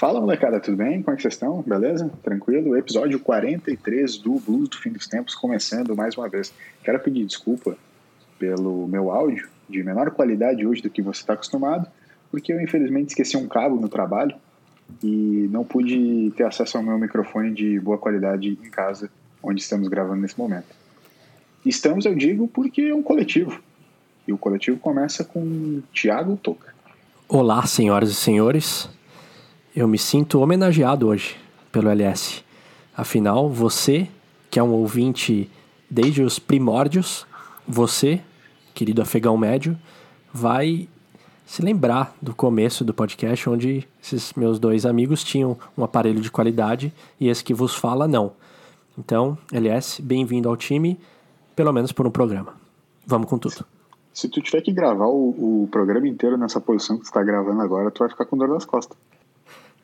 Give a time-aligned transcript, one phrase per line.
[0.00, 1.02] Fala, molecada, tudo bem?
[1.02, 1.60] Como é que vocês estão?
[1.60, 2.10] Beleza?
[2.22, 2.74] Tranquilo?
[2.74, 6.54] Episódio 43 do Blues do Fim dos Tempos começando mais uma vez.
[6.82, 7.76] Quero pedir desculpa
[8.38, 11.86] pelo meu áudio de menor qualidade hoje do que você está acostumado,
[12.30, 14.34] porque eu infelizmente esqueci um cabo no trabalho
[15.04, 19.10] e não pude ter acesso ao meu microfone de boa qualidade em casa,
[19.42, 20.74] onde estamos gravando nesse momento.
[21.62, 23.60] Estamos, eu digo, porque é um coletivo.
[24.26, 26.72] E o coletivo começa com Tiago Toca.
[27.28, 28.88] Olá, senhoras e senhores.
[29.74, 31.36] Eu me sinto homenageado hoje
[31.70, 32.42] pelo LS.
[32.96, 34.08] Afinal, você,
[34.50, 35.48] que é um ouvinte
[35.88, 37.24] desde os primórdios,
[37.68, 38.20] você,
[38.74, 39.78] querido afegão médio,
[40.34, 40.88] vai
[41.46, 46.32] se lembrar do começo do podcast, onde esses meus dois amigos tinham um aparelho de
[46.32, 48.32] qualidade e esse que vos fala não.
[48.98, 50.98] Então, LS, bem-vindo ao time,
[51.54, 52.54] pelo menos por um programa.
[53.06, 53.64] Vamos com tudo.
[54.12, 57.60] Se tu tiver que gravar o, o programa inteiro nessa posição que tu está gravando
[57.60, 58.98] agora, tu vai ficar com dor nas costas.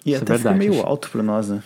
[0.07, 0.61] E Isso é até é verdade.
[0.61, 1.61] fica meio alto para nós, né?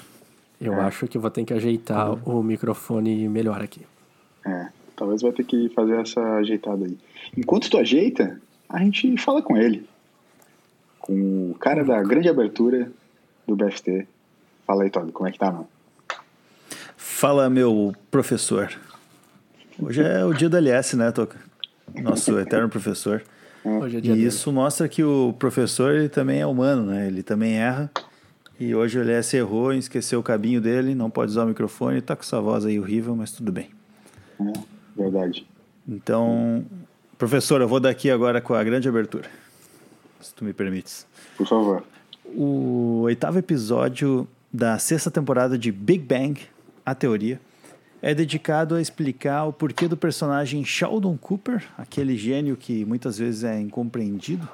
[0.58, 0.80] Eu é.
[0.80, 2.41] acho que vou ter que ajeitar uhum.
[2.41, 3.83] o microfone melhor aqui.
[4.46, 6.96] É, talvez vai ter que fazer essa ajeitada aí.
[7.36, 9.86] Enquanto tu ajeita, a gente fala com ele.
[10.98, 12.91] Com o cara da grande abertura
[13.46, 14.06] do BFT.
[14.66, 15.68] Fala aí, Todd, como é que tá, mano?
[16.96, 18.70] Fala, meu professor.
[19.78, 21.38] Hoje é o dia do LS, né, Toca?
[21.94, 23.22] Nosso eterno professor.
[23.62, 24.28] Hoje é dia e dele.
[24.28, 27.06] isso mostra que o professor ele também é humano, né?
[27.06, 27.91] Ele também erra.
[28.61, 32.14] E hoje o LS errou, esqueceu o cabinho dele, não pode usar o microfone, tá
[32.14, 33.70] com essa voz aí horrível, mas tudo bem.
[34.39, 34.52] É,
[34.94, 35.47] verdade.
[35.89, 36.62] Então,
[37.17, 39.30] professor, eu vou daqui agora com a grande abertura,
[40.20, 41.06] se tu me permites.
[41.39, 41.83] Por favor.
[42.27, 46.39] O oitavo episódio da sexta temporada de Big Bang,
[46.84, 47.41] a teoria,
[48.02, 53.42] é dedicado a explicar o porquê do personagem Sheldon Cooper, aquele gênio que muitas vezes
[53.42, 54.47] é incompreendido.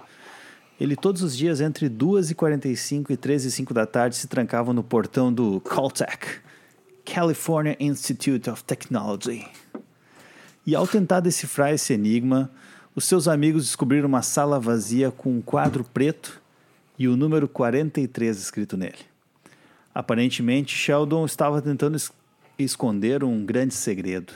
[0.78, 5.58] Ele todos os dias entre 2h45 e 13h05 da tarde se trancava no portão do
[5.60, 6.40] Caltech,
[7.02, 9.46] California Institute of Technology.
[10.66, 12.50] E ao tentar decifrar esse enigma,
[12.94, 16.42] os seus amigos descobriram uma sala vazia com um quadro preto
[16.98, 18.98] e o número 43 escrito nele.
[19.94, 21.96] Aparentemente, Sheldon estava tentando
[22.58, 24.34] esconder um grande segredo.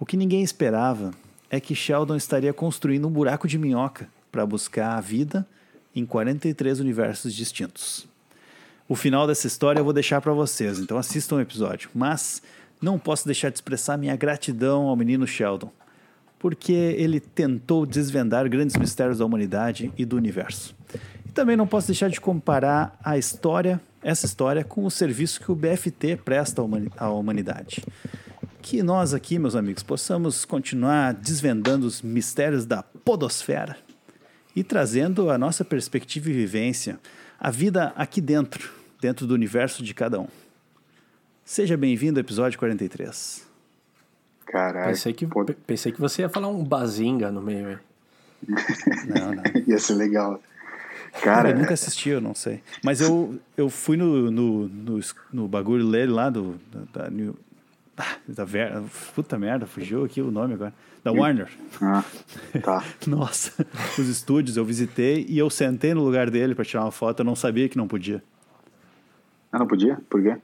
[0.00, 1.12] O que ninguém esperava
[1.48, 5.46] é que Sheldon estaria construindo um buraco de minhoca para buscar a vida
[5.94, 8.08] em 43 universos distintos.
[8.88, 11.90] O final dessa história eu vou deixar para vocês, então assistam o episódio.
[11.94, 12.42] Mas
[12.80, 15.70] não posso deixar de expressar minha gratidão ao menino Sheldon,
[16.38, 20.74] porque ele tentou desvendar grandes mistérios da humanidade e do universo.
[21.26, 25.52] E também não posso deixar de comparar a história essa história com o serviço que
[25.52, 26.60] o BFT presta
[26.96, 27.84] à humanidade.
[28.60, 33.76] Que nós aqui, meus amigos, possamos continuar desvendando os mistérios da podosfera
[34.54, 36.98] e trazendo a nossa perspectiva e vivência,
[37.38, 40.28] a vida aqui dentro, dentro do universo de cada um.
[41.44, 43.46] Seja bem-vindo ao episódio 43.
[44.46, 44.88] Caralho.
[44.88, 45.26] Pensei que,
[45.66, 47.80] pensei que você ia falar um bazinga no meio.
[48.46, 49.42] Não, não.
[49.66, 50.40] ia ser legal.
[51.22, 52.62] Cara, eu nunca assisti, eu não sei.
[52.82, 55.00] Mas eu, eu fui no, no, no,
[55.32, 56.58] no bagulho dele lá do.
[56.72, 57.36] Da, da, New,
[57.96, 58.82] ah, da Ver,
[59.14, 60.72] puta merda, fugiu aqui o nome agora.
[61.04, 61.48] Da Warner.
[61.80, 62.04] Ah,
[62.62, 62.84] tá.
[63.06, 63.66] Nossa,
[63.98, 67.24] os estúdios eu visitei e eu sentei no lugar dele para tirar uma foto, eu
[67.24, 68.22] não sabia que não podia.
[69.50, 69.98] Ah, não podia?
[70.08, 70.36] Por quê?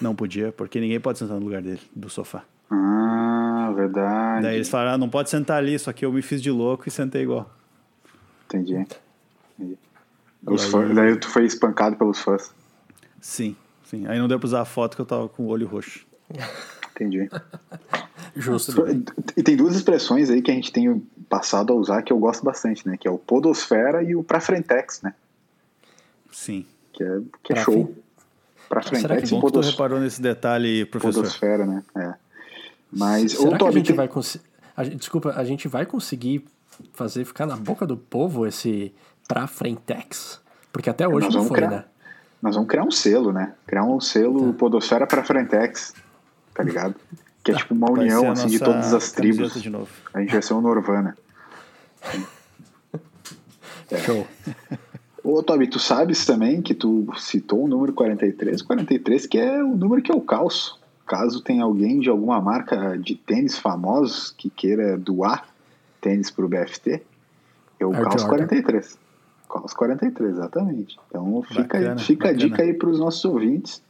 [0.00, 2.44] Não podia, porque ninguém pode sentar no lugar dele, do sofá.
[2.70, 4.42] Ah, verdade.
[4.42, 6.88] Daí eles falaram, ah, não pode sentar ali, só que eu me fiz de louco
[6.88, 7.50] e sentei igual.
[8.46, 8.86] Entendi.
[9.58, 9.78] Entendi.
[10.46, 10.64] Os.
[10.66, 12.54] Fãs, daí tu foi espancado pelos fãs.
[13.20, 14.06] Sim, sim.
[14.06, 16.06] Aí não deu pra usar a foto que eu tava com o olho roxo.
[16.94, 17.28] Entendi.
[18.36, 18.84] Justo.
[19.36, 22.44] E tem duas expressões aí que a gente tem passado a usar que eu gosto
[22.44, 22.96] bastante, né?
[22.96, 25.14] Que é o podosfera e o pra frentex, né?
[26.32, 26.66] Sim.
[26.92, 27.74] Que é, que é show.
[27.74, 28.04] Frente.
[28.68, 29.66] Pra frentex Será que, bom podos...
[29.66, 31.22] que tu reparou nesse detalhe, professor?
[31.22, 31.82] Podosfera, né?
[31.96, 32.14] É.
[32.90, 33.96] Mas Será que a gente tem...
[33.96, 34.44] vai conseguir...
[34.96, 36.44] Desculpa, a gente vai conseguir
[36.92, 38.92] fazer ficar na boca do povo esse
[39.28, 40.40] pra Frentex?
[40.72, 41.84] Porque até hoje não foi, criar, né?
[42.42, 43.54] Nós vamos criar um selo, né?
[43.66, 44.58] Criar um selo tá.
[44.58, 45.94] Podosfera pra Frentex,
[46.54, 46.94] tá ligado?
[47.42, 47.60] Que é tá.
[47.60, 49.54] tipo uma união assim, de todas as tribos.
[50.12, 51.16] A gente vai ser um Norvana.
[53.90, 53.98] É.
[53.98, 54.26] Show.
[55.22, 59.76] Ô, Toby, tu sabes também que tu citou o número 43, 43, que é o
[59.76, 60.80] número que eu calço.
[61.06, 65.46] Caso tenha alguém de alguma marca de tênis famosos que queira doar
[66.00, 67.02] tênis pro BFT,
[67.78, 68.98] eu calço 43
[69.48, 70.98] aos 43, exatamente.
[71.08, 72.44] Então fica, bacana, fica bacana.
[72.44, 73.82] a dica aí para os nossos ouvintes,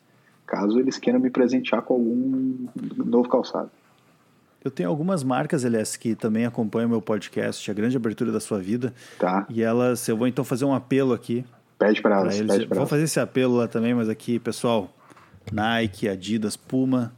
[0.46, 2.66] caso eles queiram me presentear com algum
[3.04, 3.70] novo calçado.
[4.64, 8.58] Eu tenho algumas marcas, aliás, que também acompanham meu podcast, A Grande Abertura da Sua
[8.58, 8.94] Vida.
[9.18, 9.46] Tá.
[9.50, 11.44] E elas, eu vou então fazer um apelo aqui
[11.78, 12.50] Pede para elas, eles.
[12.50, 12.90] pede pra Vou elas.
[12.90, 14.90] fazer esse apelo lá também, mas aqui, pessoal,
[15.52, 17.12] Nike, Adidas, Puma,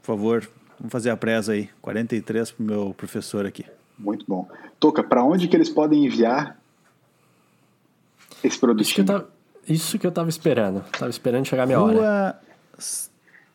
[0.00, 0.48] por favor,
[0.78, 1.68] vamos fazer a presa aí.
[1.80, 3.64] 43 pro meu professor aqui.
[3.96, 4.48] Muito bom.
[4.80, 6.58] Toca, para onde que eles podem enviar
[8.42, 9.28] esse Isso que, eu tava,
[9.68, 10.84] isso que eu tava esperando.
[10.92, 11.94] Tava esperando chegar a minha hora.
[11.94, 12.38] Rua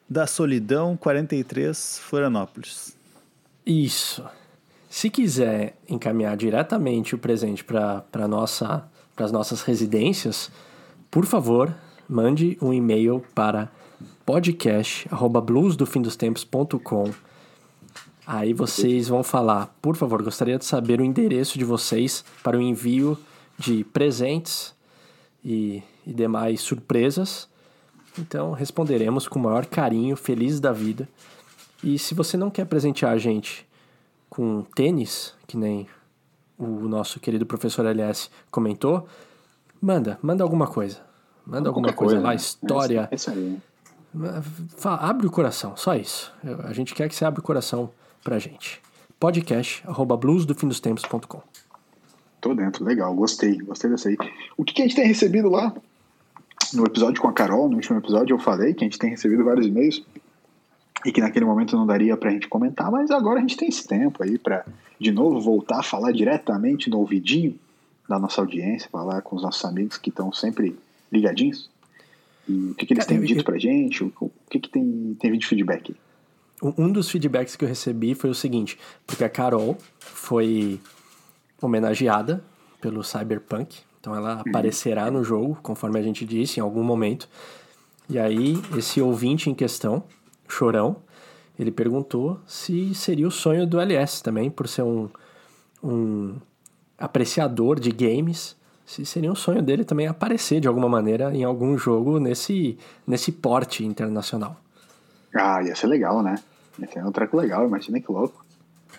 [0.09, 2.97] da Solidão, 43, Florianópolis.
[3.65, 4.21] Isso.
[4.89, 8.85] Se quiser encaminhar diretamente o presente para nossa,
[9.17, 10.51] as nossas residências,
[11.09, 11.73] por favor,
[12.07, 13.71] mande um e-mail para
[14.25, 17.11] podcast@bluesdofindostempos.com.
[18.25, 22.61] Aí vocês vão falar, por favor, gostaria de saber o endereço de vocês para o
[22.61, 23.17] envio
[23.57, 24.75] de presentes
[25.43, 27.47] e, e demais surpresas.
[28.17, 31.07] Então responderemos com o maior carinho, feliz da vida.
[31.83, 33.67] E se você não quer presentear a gente
[34.29, 35.87] com tênis, que nem
[36.57, 39.07] o nosso querido professor LS comentou,
[39.81, 40.99] manda, manda alguma coisa.
[41.45, 42.35] Manda alguma Qualquer coisa, lá, né?
[42.35, 43.07] história.
[43.11, 43.57] É isso aí.
[44.77, 46.31] Fa- Abre o coração, só isso.
[46.63, 47.89] A gente quer que você abra o coração
[48.23, 48.81] pra gente.
[49.19, 51.41] Podcast, arroba bluesdofindostempos.com.
[52.39, 54.17] Tô dentro, legal, gostei, gostei dessa aí.
[54.55, 55.73] O que, que a gente tem recebido lá?
[56.73, 59.43] No episódio com a Carol, no último episódio, eu falei que a gente tem recebido
[59.43, 60.03] vários e-mails
[61.05, 63.85] e que naquele momento não daria pra gente comentar, mas agora a gente tem esse
[63.87, 64.65] tempo aí pra,
[64.99, 67.59] de novo, voltar a falar diretamente no ouvidinho
[68.07, 70.75] da nossa audiência, falar com os nossos amigos que estão sempre
[71.11, 71.69] ligadinhos.
[72.47, 74.03] E o que, que eles Cara, têm eu- dito pra gente?
[74.03, 75.95] O, que, que tem, tem de feedback?
[76.61, 80.79] Um dos feedbacks que eu recebi foi o seguinte, porque a Carol foi
[81.61, 82.43] homenageada
[82.79, 87.29] pelo Cyberpunk, então ela aparecerá no jogo, conforme a gente disse, em algum momento.
[88.09, 90.03] E aí, esse ouvinte em questão,
[90.45, 90.97] Chorão,
[91.57, 95.09] ele perguntou se seria o sonho do LS também, por ser um,
[95.81, 96.35] um
[96.97, 101.77] apreciador de games, se seria um sonho dele também aparecer de alguma maneira em algum
[101.77, 102.77] jogo nesse,
[103.07, 104.57] nesse porte internacional.
[105.33, 106.35] Ah, ia ser legal, né?
[106.77, 108.42] Ia ser um treco legal, imagina que louco.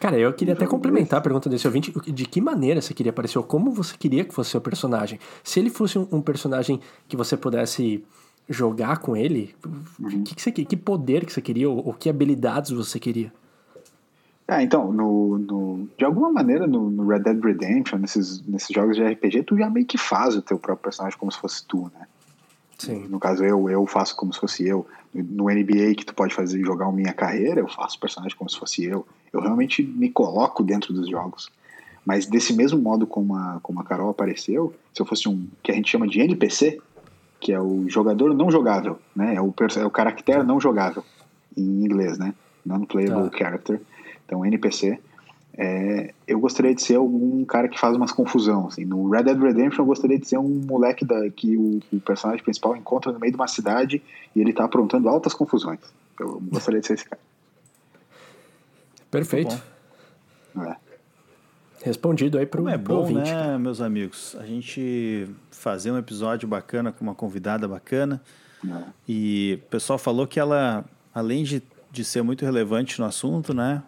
[0.01, 1.93] Cara, eu queria até complementar a pergunta desse ouvinte.
[2.13, 3.39] De que maneira você queria aparecer?
[3.39, 5.19] Ou como você queria que fosse seu personagem?
[5.43, 8.05] Se ele fosse um, um personagem que você pudesse
[8.49, 9.55] jogar com ele,
[9.99, 10.23] Uhum.
[10.25, 11.71] que, que, você, que poder que você queria?
[11.71, 13.33] Ou, ou que habilidades você queria?
[14.47, 18.95] Ah, então, no, no- de alguma maneira no, no Red Dead Redemption, nesses, nesses jogos
[18.97, 21.91] de RPG, tu já meio que faz o teu próprio personagem como se fosse tu,
[21.95, 22.07] né?
[22.79, 23.07] Sim.
[23.09, 24.87] No caso, eu, eu faço como se fosse eu.
[25.15, 28.51] No NBA, que tu pode fazer jogar a minha carreira, eu faço o personagem como
[28.51, 29.07] se fosse eu.
[29.35, 31.51] Eu realmente me coloco dentro dos jogos.
[32.07, 35.73] Mas desse mesmo modo como a, como a Carol apareceu, se eu fosse um que
[35.73, 36.79] a gente chama de NPC,
[37.41, 39.35] que é o jogador não jogável, né?
[39.35, 41.03] É o, é o caractere não jogável,
[41.57, 42.33] em inglês, né?
[42.65, 43.39] Non-playable Tá.
[43.39, 43.81] character.
[44.25, 45.01] Então, NPC.
[45.57, 48.69] É, eu gostaria de ser algum cara que faz umas confusão.
[48.69, 48.85] Assim.
[48.85, 52.43] No Red Dead Redemption, eu gostaria de ser um moleque da, que o, o personagem
[52.43, 54.03] principal encontra no meio de uma cidade
[54.35, 55.81] e ele tá aprontando altas confusões.
[56.19, 57.21] Eu gostaria de ser esse cara.
[59.19, 59.63] Perfeito.
[60.61, 60.77] É.
[61.83, 63.31] Respondido aí pro, Como é bom, ouvinte.
[63.31, 64.35] né, meus amigos?
[64.41, 68.23] A gente fazer um episódio bacana com uma convidada bacana.
[68.67, 68.83] É.
[69.09, 70.85] E o pessoal falou que ela,
[71.15, 73.83] além de, de ser muito relevante no assunto, né?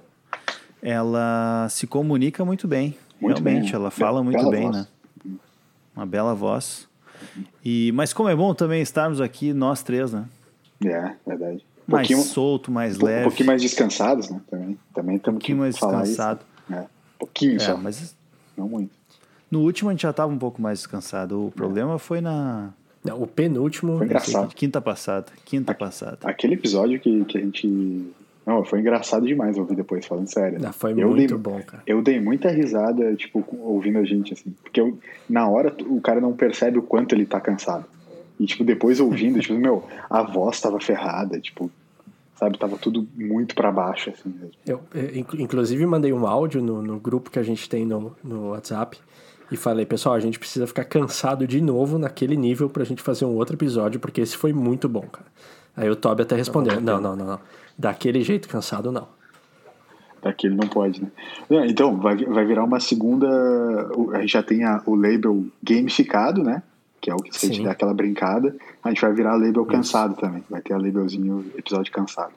[0.82, 2.96] Ela se comunica muito bem.
[3.20, 3.74] Muito Realmente, bem.
[3.80, 4.76] ela fala Be- muito bela bem, voz.
[4.76, 4.86] né?
[5.96, 6.86] Uma bela voz.
[7.64, 10.26] E, mas como é bom também estarmos aqui, nós três, né?
[10.84, 11.64] É, verdade.
[11.88, 13.22] Um Mais pouquinho, solto, mais um leve.
[13.24, 14.40] pouquinho mais descansados, né?
[14.50, 16.40] Também, também um temos que pouquinho mais descansado.
[16.68, 16.74] isso.
[16.74, 16.84] É,
[17.18, 18.16] pouquinho É, só, mas
[18.56, 18.90] não muito.
[19.50, 21.46] no último a gente já estava um pouco mais descansado.
[21.46, 22.70] O problema foi na
[23.04, 23.98] Não, o penúltimo.
[23.98, 24.52] Foi engraçado.
[24.54, 25.26] quinta passada.
[25.44, 26.18] Quinta passada.
[26.24, 28.12] Aquele episódio que, que a gente.
[28.44, 30.58] Não, foi engraçado demais ouvir depois, falando sério.
[30.64, 31.82] Ah, foi eu muito dei, bom, cara.
[31.86, 34.54] Eu dei muita risada, tipo, ouvindo a gente, assim.
[34.62, 37.84] Porque eu- na hora o cara não percebe o quanto ele tá cansado.
[38.38, 41.70] E, tipo, depois ouvindo, tipo, meu, a voz tava ferrada, tipo,
[42.38, 44.50] sabe, tava tudo muito pra baixo, assim mesmo.
[44.66, 44.82] Eu,
[45.14, 48.98] inclu- inclusive, mandei um áudio no, no grupo que a gente tem no, no WhatsApp
[49.50, 53.24] e falei, pessoal, a gente precisa ficar cansado de novo naquele nível pra gente fazer
[53.24, 55.26] um outro episódio, porque esse foi muito bom, cara.
[55.76, 57.40] Aí o Toby até respondeu, não, não, não, não.
[57.78, 59.08] Daquele jeito cansado, não.
[60.22, 61.08] Daquele não pode, né?
[61.50, 63.26] É, Então, vai, vai virar uma segunda.
[64.14, 66.62] A gente já tem a- o label gamificado, né?
[67.06, 67.62] Que é o que se a gente Sim.
[67.64, 68.56] dá aquela brincada.
[68.82, 70.42] A gente vai virar label cansado também.
[70.50, 72.32] Vai ter a labelzinho episódio cansado.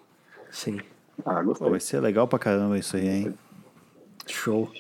[0.52, 0.80] Sim,
[1.26, 1.70] Ah, Pô, gostei.
[1.72, 3.34] vai ser legal pra caramba isso aí, hein?
[4.28, 4.72] show.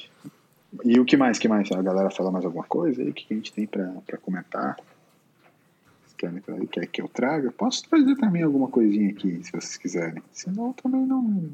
[0.85, 1.39] E o que mais?
[1.39, 1.71] que mais?
[1.71, 3.09] A galera fala mais alguma coisa aí?
[3.09, 4.75] O que a gente tem pra, pra comentar?
[4.75, 7.51] Vocês Querem que eu- quer que eu traga?
[7.51, 10.21] Posso trazer também alguma coisinha aqui, se vocês quiserem.
[10.31, 11.49] Senão também não.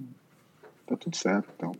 [0.86, 1.72] Tá tudo certo, então.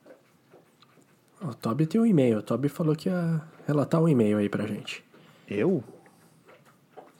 [1.42, 2.38] O Toby tem um e-mail.
[2.38, 5.04] O Toby falou que ia relatar um e-mail aí pra gente.
[5.50, 5.84] Eu?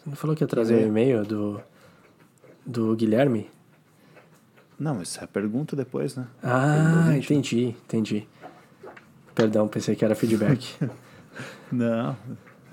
[0.06, 0.84] Não falou que ia trazer o É.
[0.84, 1.62] um e-mail do,
[2.66, 3.50] do Guilherme?
[4.80, 6.28] Não, isso é a pergunta depois, né?
[6.44, 8.28] Ah, entendi, entendi.
[9.34, 10.76] Perdão, pensei que era feedback.
[11.72, 12.16] Não,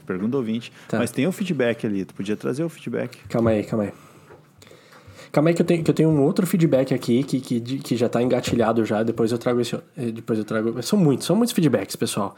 [0.07, 0.73] pergunta ouvinte.
[0.89, 0.99] Tá.
[0.99, 3.19] Mas tem o feedback ali, tu podia trazer o feedback.
[3.29, 3.93] calma aí, calma aí.
[5.33, 7.97] Calma aí que eu tenho, que eu tenho um outro feedback aqui que, que, que
[7.97, 9.75] já tá engatilhado já, depois eu trago esse.
[9.97, 10.83] eh, Depois eu trago.
[10.83, 12.37] São muitos, são muitos feedbacks, pessoal.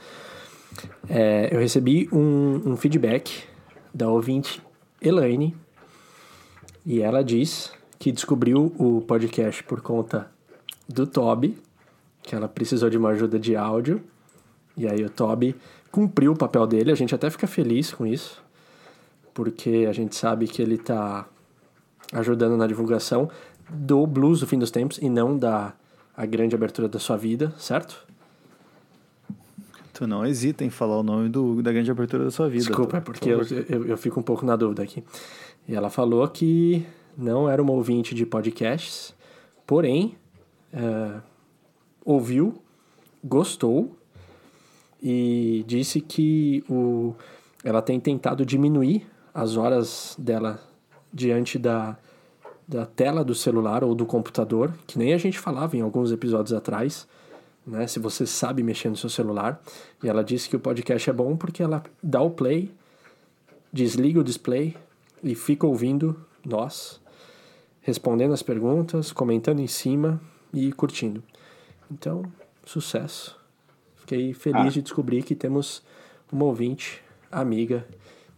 [1.09, 3.45] É, eu recebi um, um feedback
[3.93, 4.63] da ouvinte
[5.05, 5.55] Elaine
[6.87, 10.31] e ela diz que descobriu o podcast por conta
[10.89, 11.59] do Toby,
[12.23, 14.03] que ela precisou de uma ajuda de áudio.
[14.77, 15.55] E aí o Toby
[15.93, 18.43] cumpriu o papel dele, a gente até fica feliz com isso,
[19.33, 21.27] porque a gente sabe que ele tá
[22.13, 23.31] ajudando na divulgação
[23.71, 25.75] do blues do fim dos tempos e não da
[26.17, 28.07] a grande abertura da sua vida, certo?
[29.95, 32.65] Tu não hesita em falar o nome do, da grande abertura da sua vida.
[32.65, 32.99] Desculpa, tá?
[32.99, 35.05] é porque eu, eu, eu fico um pouco na dúvida aqui.
[35.69, 36.85] E ela falou que
[37.17, 39.15] não era uma ouvinte de podcasts,
[39.65, 40.17] porém,
[40.73, 41.21] é,
[42.05, 42.61] ouviu,
[43.23, 43.97] gostou
[45.01, 47.15] e disse que o,
[47.63, 50.61] ela tem tentado diminuir as horas dela
[51.13, 51.97] diante da,
[52.67, 56.53] da tela do celular ou do computador, que nem a gente falava em alguns episódios
[56.53, 57.07] atrás,
[57.67, 57.87] né?
[57.87, 59.61] Se você sabe mexer no seu celular.
[60.03, 62.71] E ela disse que o podcast é bom porque ela dá o play,
[63.73, 64.77] desliga o display
[65.23, 67.01] e fica ouvindo nós,
[67.81, 70.21] respondendo as perguntas, comentando em cima
[70.53, 71.23] e curtindo.
[71.91, 72.23] Então,
[72.65, 73.39] sucesso.
[73.97, 74.69] Fiquei feliz Ah.
[74.69, 75.83] de descobrir que temos
[76.31, 77.03] uma ouvinte,
[77.33, 77.87] amiga,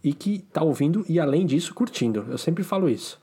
[0.03, 2.25] e que tá ouvindo e além disso curtindo.
[2.29, 3.19] Eu sempre falo isso.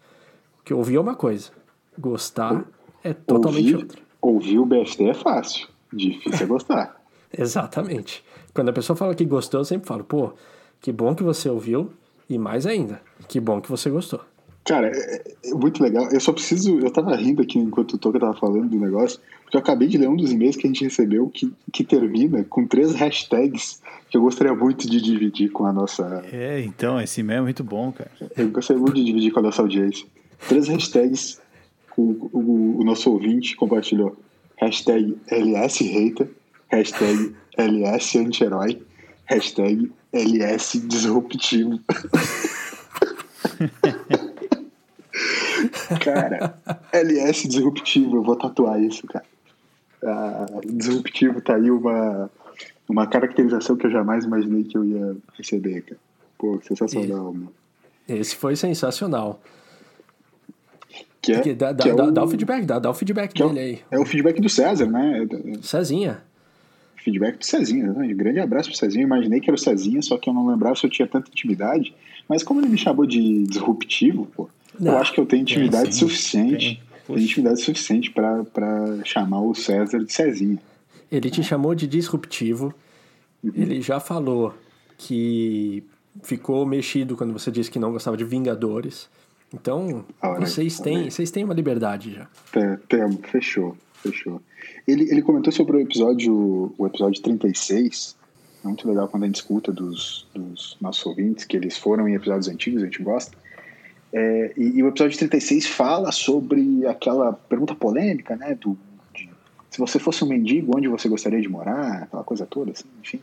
[0.64, 1.50] Que ouvir é uma coisa,
[1.98, 2.64] gostar
[3.02, 4.02] é totalmente ouvir, outra.
[4.20, 5.68] ouvir o BST é fácil.
[5.94, 7.00] Difícil é gostar.
[7.36, 8.24] Exatamente.
[8.52, 10.32] Quando a pessoa fala que gostou, eu sempre falo, pô,
[10.80, 11.90] que bom que você ouviu
[12.28, 14.20] e mais ainda, que bom que você gostou.
[14.64, 16.08] Cara, é, é muito legal.
[16.10, 16.78] Eu só preciso.
[16.78, 19.98] Eu tava rindo aqui enquanto o Toca tava falando do negócio, porque eu acabei de
[19.98, 24.16] ler um dos e-mails que a gente recebeu que, que termina com três hashtags que
[24.16, 26.24] eu gostaria muito de dividir com a nossa.
[26.32, 28.10] É, então, esse e-mail é muito bom, cara.
[28.36, 30.06] Eu gostaria muito de dividir com a nossa audiência.
[30.48, 31.40] Três hashtags
[31.94, 34.16] que o, o, o nosso ouvinte compartilhou.
[34.56, 36.28] Hashtag LSHater,
[36.68, 38.82] hashtag LS anti-herói,
[39.26, 41.80] hashtag LS disruptivo.
[46.00, 46.58] cara,
[46.92, 49.24] LS disruptivo, eu vou tatuar isso, cara.
[50.02, 52.30] Ah, disruptivo tá aí uma,
[52.88, 56.00] uma caracterização que eu jamais imaginei que eu ia receber, cara.
[56.38, 57.52] Pô, sensacional, mano.
[58.08, 59.40] Esse foi sensacional.
[61.24, 62.94] Que é, Porque dá, dá, que é dá, o, dá o feedback, dá, dá o
[62.94, 63.78] feedback que é o- dele aí.
[63.90, 65.26] É o feedback do César, né?
[65.30, 66.22] É- é- Cezinha.
[66.96, 68.06] Feedback do Cezinha, né?
[68.12, 69.02] Um grande abraço pro Cezinha.
[69.02, 71.28] Eu imaginei que era o Cezinha, só que eu não lembrava se eu tinha tanta
[71.30, 71.94] intimidade.
[72.28, 75.92] Mas como ele me chamou de disruptivo, pô, eu Não, acho que eu tenho intimidade
[75.94, 76.82] sim, suficiente.
[77.06, 77.16] tem.
[77.16, 80.58] Tenho intimidade suficiente pra pra chamar o César de Cezinha.
[81.12, 82.72] Ele te chamou de disruptivo.
[83.42, 84.54] Ele já falou
[84.96, 85.84] que
[86.22, 89.08] ficou mexido quando você disse que não gostava de Vingadores.
[89.54, 92.26] Então, Olha aí, vocês têm, vocês têm uma liberdade já.
[92.52, 94.40] Tem- Temo, fechou, fechou.
[94.86, 98.16] Ele, ele comentou sobre o episódio, o episódio 36.
[98.64, 102.14] É muito legal quando a gente escuta dos, dos nossos ouvintes, que eles foram em
[102.14, 103.36] episódios antigos, a gente gosta.
[104.12, 108.54] É, e, e o episódio 36 fala sobre aquela pergunta polêmica, né?
[108.54, 108.78] Do,
[109.12, 109.28] de,
[109.70, 112.04] se você fosse um mendigo, onde você gostaria de morar?
[112.04, 113.20] Aquela coisa toda, assim, enfim.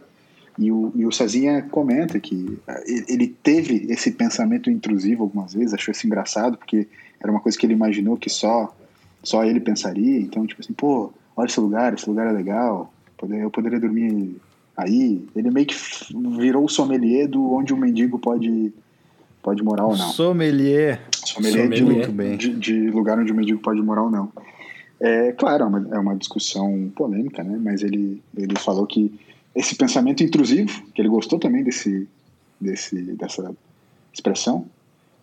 [0.61, 5.73] E o, e o Cezinha comenta que ah, ele teve esse pensamento intrusivo algumas vezes,
[5.73, 6.87] achou isso engraçado, porque
[7.19, 8.71] era uma coisa que ele imaginou que só
[9.23, 10.19] só ele pensaria.
[10.19, 14.35] Então, tipo assim, pô, olha esse lugar, esse lugar é legal, poder- eu poderia dormir
[14.77, 15.25] aí.
[15.35, 15.75] Ele meio que
[16.37, 18.71] virou o sommelier do onde um mendigo pode,
[19.41, 20.09] pode morar ou não.
[20.09, 21.01] Sommelier.
[21.25, 21.97] Sommelier, de- Sommelier.
[22.07, 22.37] Muito bem.
[22.37, 24.31] De, de lugar onde o mendigo pode morar ou não.
[24.99, 27.59] É claro, é uma, é uma discussão polêmica, né?
[27.61, 29.11] Mas ele, ele falou que
[29.55, 32.07] esse pensamento intrusivo, que ele gostou também desse,
[32.59, 33.53] desse, dessa
[34.13, 34.65] expressão,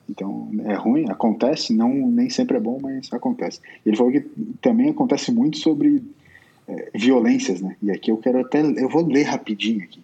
[0.08, 3.60] então é ruim, acontece, não nem sempre é bom, mas acontece.
[3.84, 4.20] Ele falou que
[4.60, 6.02] também acontece muito sobre
[6.66, 7.76] é, violências, né?
[7.82, 10.00] E aqui eu quero até, eu vou ler rapidinho aqui.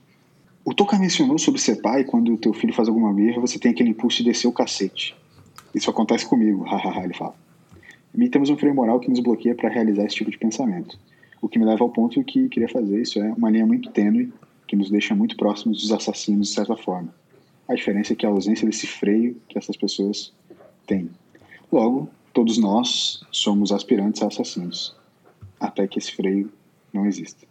[0.65, 3.71] O Toca mencionou sobre ser pai, quando o teu filho faz alguma birra, você tem
[3.71, 5.15] aquele impulso de descer o cacete.
[5.75, 7.35] Isso acontece comigo, hahaha, ele fala.
[8.17, 10.99] E temos um freio moral que nos bloqueia para realizar esse tipo de pensamento.
[11.45, 14.33] O que me leva ao ponto que queria fazer isso é uma linha muito tênue
[14.67, 17.15] que nos deixa muito próximos dos assassinos de certa forma.
[17.69, 20.33] A diferença é que a ausência desse freio que essas pessoas
[20.87, 21.11] têm.
[21.71, 24.97] Logo, todos nós somos aspirantes a assassinos,
[25.61, 26.51] até que esse freio
[26.91, 27.47] não exista.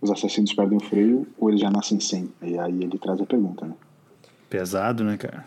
[0.00, 2.30] Os assassinos perdem o freio ou eles já nascem sem?
[2.40, 3.74] E aí ele traz a pergunta, né?
[4.48, 5.44] Pesado, né, cara?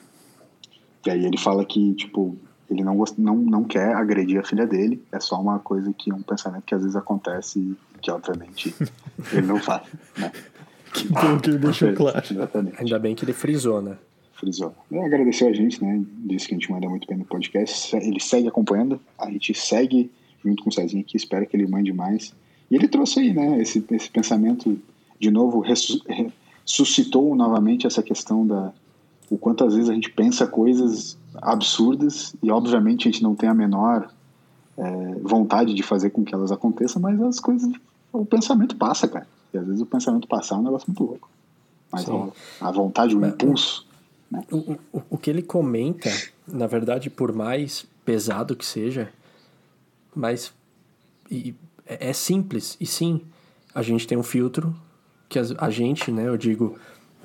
[1.08, 2.38] E aí ele fala que, tipo,
[2.72, 3.20] ele não, gost...
[3.20, 6.74] não, não quer agredir a filha dele, é só uma coisa que, um pensamento que
[6.74, 8.74] às vezes acontece e que, obviamente,
[9.34, 9.84] ele não faz,
[10.18, 10.32] né?
[10.94, 12.22] Que bom que ele deixou claro.
[12.30, 12.76] Exatamente.
[12.80, 13.98] Ainda bem que ele frisou, né?
[14.34, 14.74] Frisou.
[14.90, 16.02] Ele agradeceu a gente, né?
[16.26, 17.96] Disse que a gente manda muito bem no podcast.
[17.96, 20.12] Ele segue acompanhando, a gente segue
[20.44, 22.34] junto com o Cezinho aqui, espera que ele mande mais.
[22.70, 23.62] E ele trouxe aí, né?
[23.62, 24.78] Esse, esse pensamento,
[25.20, 28.74] de novo, ressuscitou novamente essa questão da
[29.32, 33.48] o quanto às vezes a gente pensa coisas absurdas e obviamente a gente não tem
[33.48, 34.12] a menor
[34.78, 37.72] é, vontade de fazer com que elas aconteçam, mas as coisas,
[38.12, 39.26] o pensamento passa, cara.
[39.54, 41.30] E às vezes o pensamento passar é um negócio muito louco.
[41.90, 43.88] Mas a, a, vontade, o mas, impulso.
[44.30, 44.44] Né?
[44.52, 46.10] O, o, o que ele comenta,
[46.46, 49.10] na verdade, por mais pesado que seja,
[50.14, 50.54] mas
[51.30, 52.76] e, é, é simples.
[52.82, 53.22] E sim,
[53.74, 54.76] a gente tem um filtro
[55.30, 56.78] que a, a gente, né, eu digo,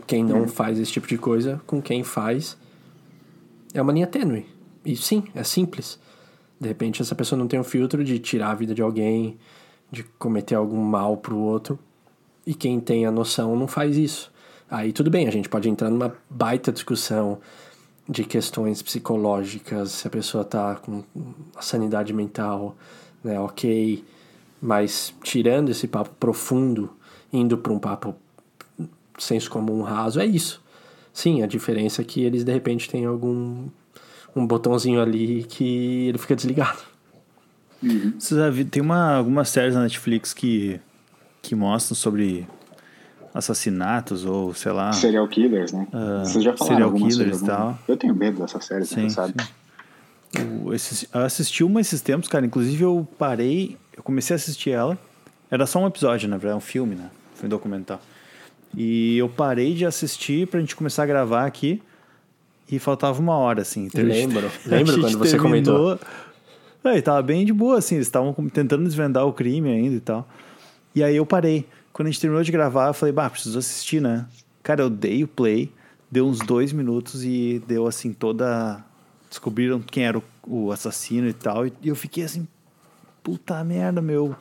[0.06, 0.48] quem não hum.
[0.48, 2.56] faz esse tipo de coisa, com quem faz,
[3.74, 4.46] é uma linha tênue.
[4.84, 5.98] E sim, é simples.
[6.60, 9.36] De repente, essa pessoa não tem um filtro de tirar a vida de alguém,
[9.90, 11.78] de cometer algum mal pro outro.
[12.46, 14.32] E quem tem a noção não faz isso.
[14.70, 17.38] Aí tudo bem, a gente pode entrar numa baita discussão
[18.08, 21.02] de questões psicológicas, se a pessoa tá com
[21.54, 22.76] a sanidade mental,
[23.22, 24.04] né, ok.
[24.60, 26.90] Mas tirando esse papo profundo,
[27.32, 28.14] indo para um papo
[29.18, 30.62] senso comum raso, é isso.
[31.12, 33.68] Sim, a diferença é que eles de repente têm algum
[34.34, 36.78] um botãozinho ali que ele fica desligado.
[37.82, 38.14] Uhum.
[38.18, 40.78] Você já viu, tem uma, algumas séries na Netflix que,
[41.40, 42.46] que mostram sobre
[43.32, 44.92] assassinatos ou sei lá.
[44.92, 45.86] Serial killers, né?
[45.92, 47.78] Uh, Vocês já falaram serial killers e tal.
[47.88, 49.34] Eu tenho medo dessa série, sim, você sabe.
[49.42, 49.48] Sim.
[50.64, 52.44] Eu, esse, eu assisti uma esses tempos, cara.
[52.44, 54.98] Inclusive eu parei, eu comecei a assistir ela.
[55.50, 57.10] Era só um episódio, na verdade, é um filme, né?
[57.34, 58.00] Foi um documental.
[58.74, 61.82] E eu parei de assistir pra gente começar a gravar aqui.
[62.70, 63.86] E faltava uma hora, assim.
[63.86, 64.50] Então lembro.
[64.66, 65.96] Lembro quando você terminou...
[65.96, 65.98] comentou.
[66.84, 67.96] É, tava bem de boa, assim.
[67.96, 70.28] Eles estavam tentando desvendar o crime ainda e tal.
[70.94, 71.66] E aí eu parei.
[71.92, 74.26] Quando a gente terminou de gravar, eu falei, bah, preciso assistir, né?
[74.62, 75.72] Cara, eu dei o play,
[76.10, 78.84] deu uns dois minutos e deu, assim, toda...
[79.30, 81.66] Descobriram quem era o, o assassino e tal.
[81.66, 82.46] E eu fiquei assim,
[83.22, 84.36] puta merda, meu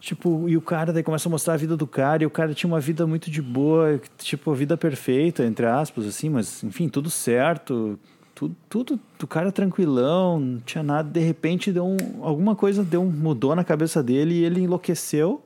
[0.00, 2.54] Tipo, e o cara daí começa a mostrar a vida do cara, e o cara
[2.54, 6.88] tinha uma vida muito de boa, tipo, a vida perfeita, entre aspas, assim, mas enfim,
[6.88, 7.98] tudo certo,
[8.32, 13.02] tudo, tudo do cara tranquilão, não tinha nada, de repente deu um, alguma coisa deu
[13.02, 15.42] um, mudou na cabeça dele e ele enlouqueceu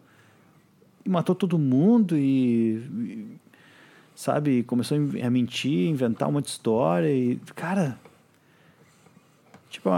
[1.03, 3.41] e matou todo mundo e, e
[4.15, 7.99] sabe, começou a mentir, inventar uma história e, cara,
[9.71, 9.88] tipo,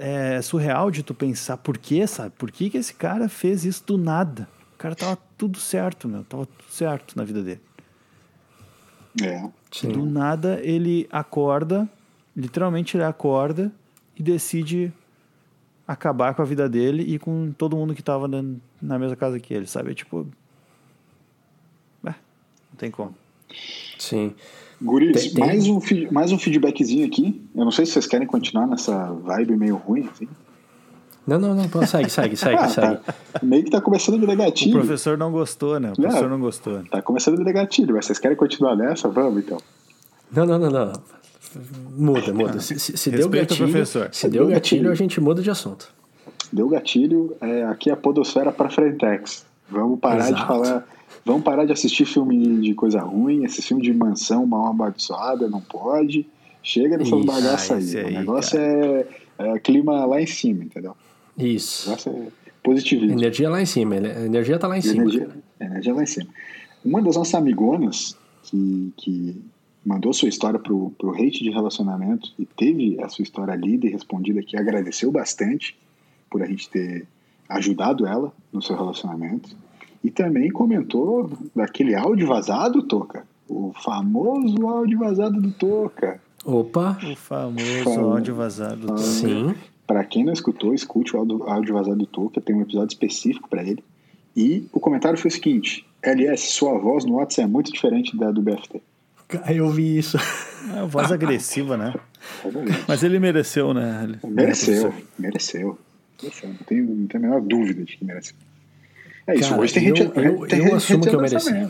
[0.00, 2.30] é surreal de tu pensar por quê, sabe?
[2.38, 4.48] Por que, que esse cara fez isso do nada?
[4.74, 6.24] O cara tava tudo certo, meu.
[6.24, 7.60] Tava tudo certo na vida dele.
[9.22, 9.48] É.
[9.70, 9.88] Sim.
[9.92, 11.88] Do nada ele acorda,
[12.34, 13.70] literalmente ele acorda
[14.16, 14.92] e decide
[15.86, 18.42] acabar com a vida dele e com todo mundo que tava na,
[18.80, 19.90] na mesma casa que ele, sabe?
[19.90, 20.26] É tipo.
[22.04, 23.14] É, não tem como.
[23.98, 24.34] Sim.
[24.82, 25.46] Guris, tem, tem...
[25.46, 27.40] Mais, um, mais um feedbackzinho aqui.
[27.54, 30.28] Eu não sei se vocês querem continuar nessa vibe meio ruim, assim.
[31.26, 31.68] Não, não, não.
[31.68, 32.96] Pô, segue, segue, segue, ah, segue.
[32.96, 33.14] Tá.
[33.42, 34.76] Meio que tá começando a me dar gatilho.
[34.76, 35.92] O professor não gostou, né?
[35.92, 36.82] O professor não, não gostou.
[36.90, 39.08] Tá começando a me dar gatilho, mas vocês querem continuar nessa?
[39.08, 39.58] Vamos, então.
[40.32, 40.92] Não, não, não, não.
[41.96, 42.60] Muda, muda.
[42.60, 44.08] Se, se, se deu gatilho, professor.
[44.12, 45.92] se deu gatilho, a gente muda de assunto.
[46.52, 49.44] Deu gatilho, é, aqui é a podosfera para Frentex.
[49.68, 50.40] Vamos parar Exato.
[50.40, 50.88] de falar
[51.24, 55.60] Vamos parar de assistir filme de coisa ruim, esse filme de mansão mal amaldiçoada, não
[55.60, 56.26] pode.
[56.62, 58.04] Chega dessas bagaças aí.
[58.04, 58.14] aí.
[58.14, 59.06] O negócio é,
[59.38, 60.96] é, clima lá em cima, entendeu?
[61.36, 61.86] Isso.
[61.86, 63.18] O negócio é positivismo.
[63.18, 65.02] Energia lá em cima, a energia tá lá em cima.
[65.02, 65.28] Energia,
[65.60, 66.30] energia lá em cima.
[66.84, 69.42] Uma das nossas amigonas que, que
[69.84, 73.90] mandou sua história pro, pro hate de relacionamento e teve a sua história lida e
[73.90, 75.76] respondida aqui, agradeceu bastante
[76.30, 77.06] por a gente ter
[77.48, 79.56] ajudado ela no seu relacionamento.
[80.02, 83.24] E também comentou daquele áudio vazado, Toca.
[83.48, 86.20] O famoso áudio vazado do Toca.
[86.44, 86.98] Opa!
[87.02, 88.12] O famoso Fam...
[88.12, 88.98] áudio vazado do Toca.
[88.98, 89.54] Sim.
[89.86, 93.48] Para quem não escutou, escute o áudio, áudio vazado do Toca, tem um episódio específico
[93.48, 93.82] para ele.
[94.34, 98.30] E o comentário foi o seguinte: LS, sua voz no WhatsApp é muito diferente da
[98.30, 98.80] do BFT.
[99.48, 100.16] Eu vi isso.
[100.76, 101.94] É voz agressiva, né?
[102.86, 104.18] Mas ele mereceu, né?
[104.24, 105.78] Mereceu, mereceu.
[106.22, 106.48] mereceu.
[106.48, 108.36] Não tenho, não tenho a menor dúvida de que mereceu.
[109.26, 110.00] É isso, Cara, hoje tem gente.
[110.02, 111.68] Eu, tem eu assumo que eu mereci.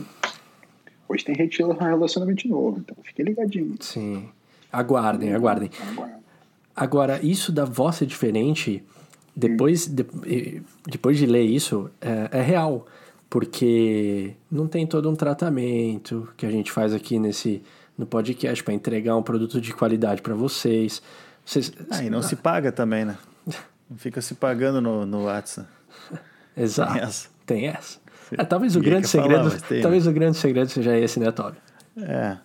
[1.08, 3.74] Hoje tem gente relacionamento novo, então fiquem ligadinho.
[3.80, 4.28] Sim.
[4.72, 5.70] Aguardem, aguardem.
[6.74, 8.82] Agora, isso da voz ser diferente,
[9.34, 9.94] depois, hum.
[9.94, 12.86] de, depois de ler isso, é, é, real.
[13.28, 17.62] Porque não tem todo um tratamento que a gente faz aqui nesse,
[17.96, 21.02] no podcast para entregar um produto de qualidade para vocês.
[21.44, 21.72] vocês.
[21.90, 23.18] Ah, e não se paga também, né?
[23.88, 25.68] Não fica se pagando no, no WhatsApp.
[26.56, 27.30] Exato.
[27.54, 27.98] Tem essa.
[28.38, 31.56] É, talvez o grande falar, segredo, tem, talvez o grande segredo seja esse, né, Toby?
[32.00, 32.36] É.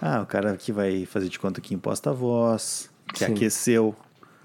[0.00, 3.32] Ah, o cara que vai fazer de conta que imposta a voz, que Sim.
[3.32, 3.94] aqueceu.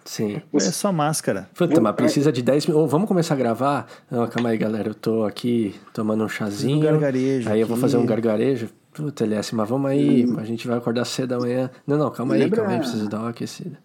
[0.05, 0.39] Sim.
[0.53, 1.49] É só máscara.
[1.55, 2.91] Puta, mas precisa de 10 minutos.
[2.91, 3.87] vamos começar a gravar?
[4.09, 4.89] Não, calma aí, galera.
[4.89, 6.79] Eu tô aqui tomando um chazinho.
[6.79, 7.81] gargarejo Aí eu vou aqui.
[7.81, 8.69] fazer um gargarejo.
[8.93, 10.25] Puta, LS, mas vamos aí.
[10.37, 11.69] A gente vai acordar cedo amanhã.
[11.87, 12.79] Não, não, calma aí, Lembra- calma aí.
[12.79, 13.77] Preciso dar uma aquecida.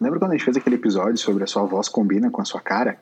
[0.00, 2.60] Lembra quando a gente fez aquele episódio sobre a sua voz combina com a sua
[2.60, 2.98] cara?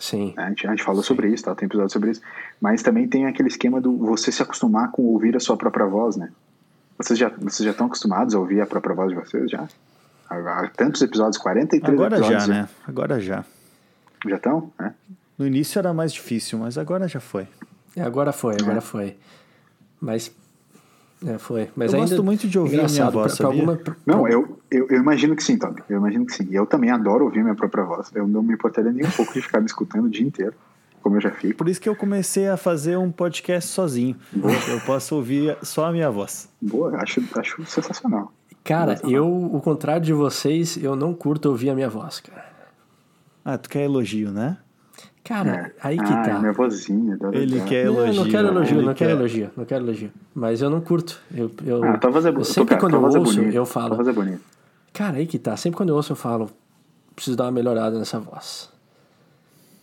[0.00, 0.32] Sim.
[0.38, 1.54] A gente, a gente falou sobre isso, tá?
[1.54, 2.22] tem episódio sobre isso.
[2.58, 6.16] Mas também tem aquele esquema do você se acostumar com ouvir a sua própria voz,
[6.16, 6.30] né?
[6.96, 9.68] Vocês já, vocês já estão acostumados a ouvir a própria voz de vocês, já?
[10.28, 12.44] Há, há tantos episódios, 43 Agora episódios.
[12.44, 12.68] já, né?
[12.88, 13.44] Agora já.
[14.26, 14.72] Já estão?
[14.80, 14.90] É.
[15.38, 17.46] No início era mais difícil, mas agora já foi.
[17.94, 19.16] É, agora foi, agora foi.
[20.00, 20.34] Mas.
[21.26, 21.68] É, foi.
[21.76, 24.26] Mas Eu ainda, gosto muito de ouvir a minha voz, pra- pra alguma- pra- Não,
[24.26, 25.82] eu, eu, eu imagino que sim, Toby.
[25.88, 26.46] Eu imagino que sim.
[26.50, 28.10] E eu também adoro ouvir minha própria voz.
[28.14, 30.54] Eu não me importaria nem um pouco de ficar me escutando o dia inteiro,
[31.02, 31.56] como eu já fico.
[31.58, 34.16] Por isso que eu comecei a fazer um podcast sozinho.
[34.34, 36.48] Eu posso ouvir só a minha voz.
[36.60, 38.32] Boa, acho, acho sensacional.
[38.64, 42.46] Cara, eu, o contrário de vocês, eu não curto ouvir a minha voz, cara.
[43.44, 44.56] Ah, tu quer elogio, né?
[45.22, 46.42] Cara, aí que ah, tá.
[47.32, 48.24] é Ele da- quer Não, elogio.
[48.24, 50.12] não quero elogio, não quero quer- elogio, não quero elogio.
[50.34, 51.20] Mas eu não curto.
[51.34, 53.34] Eu, eu, Ah, tua voz é eu sempre Cara, quando tua eu voz é ouço,
[53.36, 53.56] bonita.
[53.56, 53.96] eu Tua falo.
[53.96, 54.40] voz é bonita.
[54.92, 55.56] Cara, aí que tá.
[55.56, 56.50] Sempre quando eu ouço, eu falo,
[57.14, 58.70] preciso dar uma melhorada nessa voz.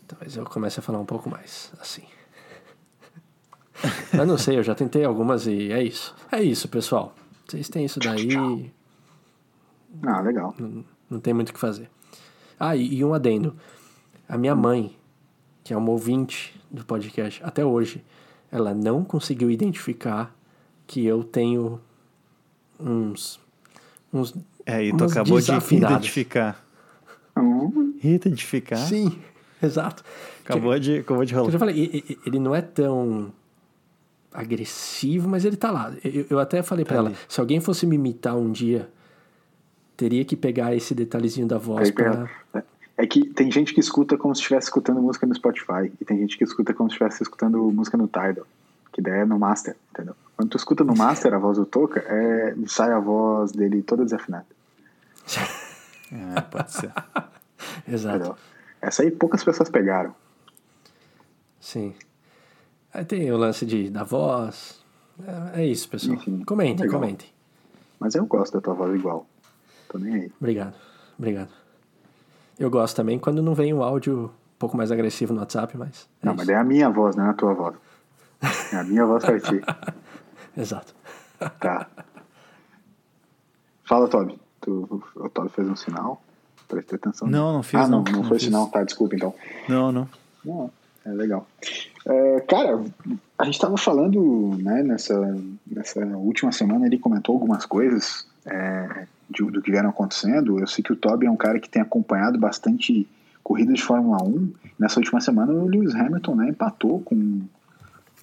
[0.07, 2.03] Talvez eu comece a falar um pouco mais, assim.
[4.13, 6.15] Mas não sei, eu já tentei algumas e é isso.
[6.31, 7.13] É isso, pessoal.
[7.47, 8.71] Vocês têm isso daí,
[10.03, 10.53] Ah, legal.
[10.59, 11.89] não, não tem muito o que fazer.
[12.59, 13.55] Ah, e, e um adendo.
[14.27, 14.93] A minha mãe,
[15.67, 18.01] que é uma ouvinte do podcast até hoje,
[18.49, 20.33] ela não conseguiu identificar
[20.87, 21.77] que eu tenho
[22.79, 23.37] uns.
[24.13, 24.33] uns
[24.65, 26.63] É, e tu acabou de identificar.
[27.37, 28.77] Hum, Identificar?
[28.77, 29.19] Sim,
[29.61, 30.05] exato.
[30.45, 31.51] Acabou de, acabou de Eu rolar.
[31.51, 33.33] já falei, ele não é tão
[34.33, 35.93] agressivo, mas ele tá lá.
[36.01, 37.17] Eu, eu até falei pra ela, ali.
[37.27, 38.89] se alguém fosse me imitar um dia,
[39.97, 42.29] teria que pegar esse detalhezinho da voz pega-
[42.97, 45.91] É que tem gente que escuta como se estivesse escutando música no Spotify.
[46.01, 48.45] E tem gente que escuta como se estivesse escutando música no Tidal.
[48.91, 50.15] Que daí é no Master, entendeu?
[50.35, 54.03] Quando tu escuta no Master a voz do Toca, é, sai a voz dele toda
[54.03, 54.45] desafinada.
[56.09, 56.93] É, pode ser.
[57.85, 58.35] Exato, Entendeu?
[58.81, 60.15] Essa aí poucas pessoas pegaram.
[61.59, 61.93] sim.
[62.93, 64.81] Aí tem o lance de, da voz.
[65.53, 66.15] É, é isso, pessoal.
[66.15, 67.01] Enfim, comentem, legal.
[67.01, 67.27] comentem.
[67.99, 69.27] Mas eu gosto da tua voz igual.
[69.89, 70.31] Tô nem aí.
[70.39, 70.75] Obrigado,
[71.17, 71.51] obrigado.
[72.59, 76.07] Eu gosto também quando não vem o áudio um pouco mais agressivo no WhatsApp, mas...
[76.21, 76.37] é Não, isso.
[76.39, 77.75] mas é a minha voz, não é a tua voz.
[78.73, 79.61] É a minha voz pra ti.
[80.57, 80.93] Exato.
[81.59, 81.87] Tá.
[83.83, 84.39] Fala, Toby.
[84.61, 86.21] Tu, o Toby fez um sinal.
[86.67, 87.27] Prestei atenção.
[87.27, 88.11] Não, não fiz, Ah, não, não.
[88.11, 88.47] não, Não foi fiz.
[88.47, 88.67] sinal.
[88.67, 89.33] Tá, desculpa então.
[89.69, 90.09] Não, não.
[90.43, 90.71] Não,
[91.05, 91.47] é legal.
[92.05, 92.83] É, cara,
[93.37, 95.15] a gente estava falando, né, nessa,
[95.65, 99.07] nessa última semana, ele comentou algumas coisas é,
[99.45, 100.59] de- do que vieram acontecendo.
[100.59, 103.07] Eu sei que o Toby é um cara que tem acompanhado bastante
[103.43, 104.51] corridas de Fórmula 1.
[104.79, 107.41] Nessa última semana, o Lewis Hamilton né, empatou com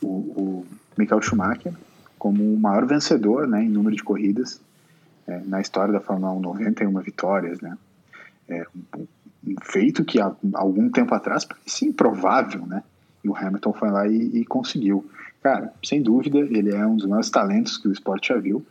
[0.03, 0.67] o, o
[0.99, 1.73] Michael Schumacher
[2.19, 4.61] como o maior vencedor né, em número de corridas
[5.27, 7.77] é, na história da Fórmula 1, 91 vitórias, né?
[8.49, 9.07] É um,
[9.47, 12.83] um feito que há algum tempo atrás parecia improvável, né?
[13.23, 15.07] E o Hamilton foi lá e, e conseguiu.
[15.43, 18.65] Cara, sem dúvida, ele é um dos maiores talentos que o esporte já viu.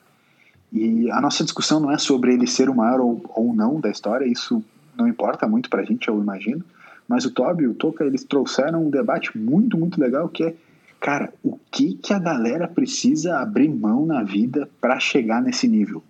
[0.73, 3.91] E a nossa discussão não é sobre ele ser o maior ou, ou não da
[3.91, 4.63] história, isso
[4.97, 6.63] não importa muito pra gente, eu imagino.
[7.07, 10.55] Mas o Toby e o Toca, eles trouxeram um debate muito, muito legal que é,
[10.99, 16.01] cara, o que, que a galera precisa abrir mão na vida para chegar nesse nível?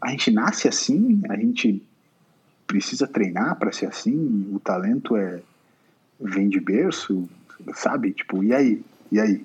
[0.00, 1.20] A gente nasce assim?
[1.28, 1.82] A gente
[2.66, 4.48] precisa treinar para ser assim?
[4.52, 5.42] O talento é
[6.18, 7.28] vem de berço,
[7.74, 8.12] sabe?
[8.12, 8.82] Tipo, e aí?
[9.12, 9.44] E aí?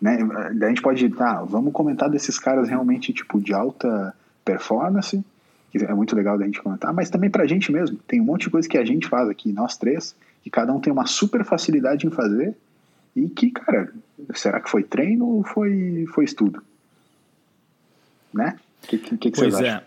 [0.00, 0.18] Né?
[0.54, 5.24] Daí a gente pode, tá, vamos comentar desses caras realmente tipo de alta performance,
[5.72, 7.96] que é muito legal da gente comentar, mas também pra gente mesmo.
[8.06, 10.80] Tem um monte de coisa que a gente faz aqui, nós três, que cada um
[10.80, 12.54] tem uma super facilidade em fazer
[13.14, 13.92] e que, cara,
[14.34, 16.62] será que foi treino ou foi, foi estudo?
[18.32, 18.56] Né?
[18.84, 19.70] O que, que, que, que Pois vocês é.
[19.70, 19.82] acham?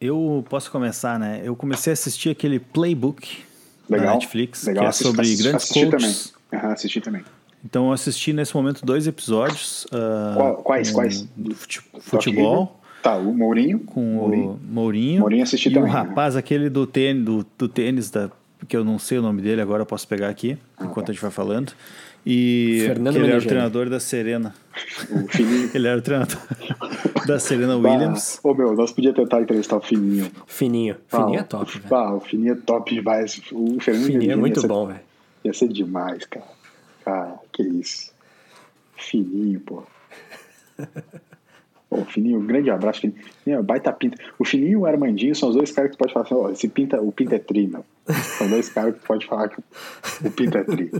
[0.00, 1.40] Eu posso começar, né?
[1.44, 3.42] Eu comecei a assistir aquele Playbook
[3.88, 4.84] da Legal, Netflix, legal.
[4.84, 6.30] que é sobre assisti- grandes assisti coaches.
[6.50, 6.60] também.
[6.62, 7.24] Aham, assisti também.
[7.64, 9.86] Então eu assisti nesse momento dois episódios.
[9.92, 11.22] ah, Qual- quais, com quais?
[11.36, 12.84] do fute- Doc futebol, Rivers.
[13.02, 13.78] Tá, o Mourinho.
[13.80, 14.60] com Mourinho.
[14.62, 15.20] o Mourinho.
[15.20, 16.00] Mourinho assisti e também, o né?
[16.00, 18.30] rapaz, aquele do tênis, do, do tênis da,
[18.68, 21.20] que eu não sei o nome dele agora, eu posso pegar aqui, enquanto a gente
[21.22, 21.72] vai falando.
[22.26, 24.54] E Fernando que ele era o treinador da Serena.
[25.10, 25.70] O Fininho.
[25.76, 26.38] Ele era o treinador
[27.26, 28.40] da Serena Williams.
[28.42, 30.30] Ô, meu, nós podíamos tentar entrevistar o Fininho.
[30.46, 30.96] Fininho.
[31.12, 31.94] Ah, Fininho é top, velho.
[31.94, 33.42] Ah, o Fininho é top demais.
[33.52, 35.00] O Fernando Fininho é muito bom, velho.
[35.44, 36.46] Ia ser demais, cara.
[37.04, 38.12] Cara, que isso.
[38.96, 39.82] Fininho, pô.
[41.90, 43.18] Pô, o Fininho, um grande abraço, Fininho.
[43.46, 44.16] É baita pinta.
[44.38, 46.50] O Fininho e o Armandinho são os dois caras que tu pode falar assim, ó,
[46.50, 47.84] esse pinta, o pinta é tri, meu.
[48.38, 49.60] São dois caras que tu pode falar que
[50.24, 50.90] o pinta é tri.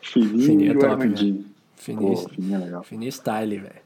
[0.00, 1.44] Fininho, Fininho é e o top, Armandinho.
[1.76, 2.82] Fininho, Pô, Fininho é legal.
[2.84, 3.84] Fininho style, velho.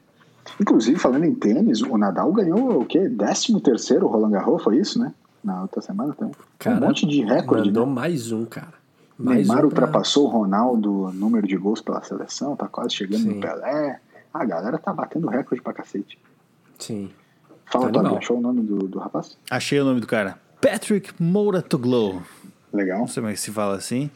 [0.61, 3.09] Inclusive, falando em tênis, o Nadal ganhou o quê?
[3.09, 5.13] 13 terceiro Roland Garros, foi isso, né?
[5.43, 6.31] Na outra semana, então.
[6.57, 7.93] Cara, um monte de recorde, Mandou né?
[7.93, 8.78] mais um, cara.
[9.19, 13.23] Mais Neymar um pra- ultrapassou o Ronaldo número de gols pela seleção, tá quase chegando
[13.23, 13.35] Sim.
[13.35, 13.99] no Pelé.
[14.33, 16.17] A galera tá batendo recorde pra cacete.
[16.77, 17.11] Sim.
[17.65, 19.37] Fala, Tá Tobi, achou o nome do, do rapaz?
[19.51, 20.39] Achei o nome do cara.
[20.61, 22.21] Patrick Mouratoglou.
[22.71, 24.09] Legal, Não sei como é que se fala assim.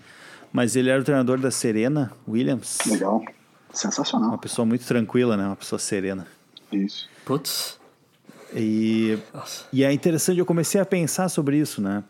[0.52, 2.78] Mas ele era o treinador da Serena Williams.
[2.86, 3.18] legal.
[3.20, 3.32] Uma
[3.74, 4.38] Sensacional.
[4.38, 5.46] pessoa muito tranquila, né?
[5.48, 6.28] Uma pessoa serena.
[6.72, 7.10] Isso.
[7.26, 7.80] Putz.
[8.56, 9.66] E, Nossa.
[9.74, 12.04] e é interessante, eu comecei a pensar sobre isso, né?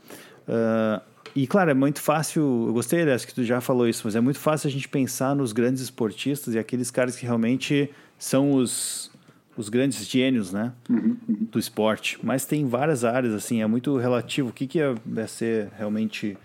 [0.47, 1.01] Ah,
[1.35, 4.21] e claro, é muito fácil, eu gostei, aliás, que tu já falou isso, mas é
[4.21, 9.11] muito fácil a gente pensar nos grandes esportistas e aqueles caras que realmente são os,
[9.57, 10.71] os grandes gênios, né?
[10.87, 12.19] Do esporte.
[12.21, 14.49] Mas tem várias áreas, assim, é muito relativo.
[14.49, 16.37] O que, que é, é ser realmente.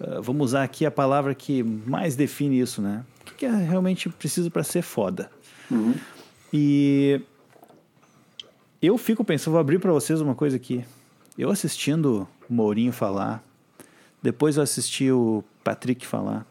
[0.00, 3.04] ah, vamos usar aqui a palavra que mais define isso, né?
[3.22, 5.30] O que, que é realmente preciso para ser foda?
[6.52, 7.20] E
[8.82, 10.84] eu fico pensando, vou abrir para vocês uma coisa aqui.
[11.38, 13.44] Eu assistindo o Mourinho falar,
[14.22, 16.46] depois eu assisti o Patrick falar,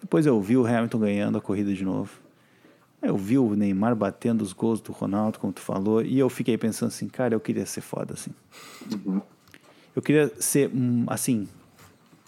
[0.00, 2.10] depois eu vi o Hamilton ganhando a corrida de novo.
[3.00, 6.56] Eu vi o Neymar batendo os gols do Ronaldo, como tu falou, e eu fiquei
[6.56, 8.30] pensando assim, cara, eu queria ser foda assim.
[9.94, 11.46] Eu queria ser, hum, assim,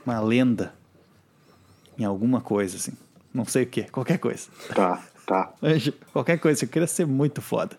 [0.05, 0.75] uma lenda
[1.99, 2.93] em alguma coisa, assim.
[3.33, 4.49] Não sei o que, qualquer coisa.
[4.75, 5.53] Tá, tá.
[6.12, 7.79] Qualquer coisa, eu queria ser muito foda.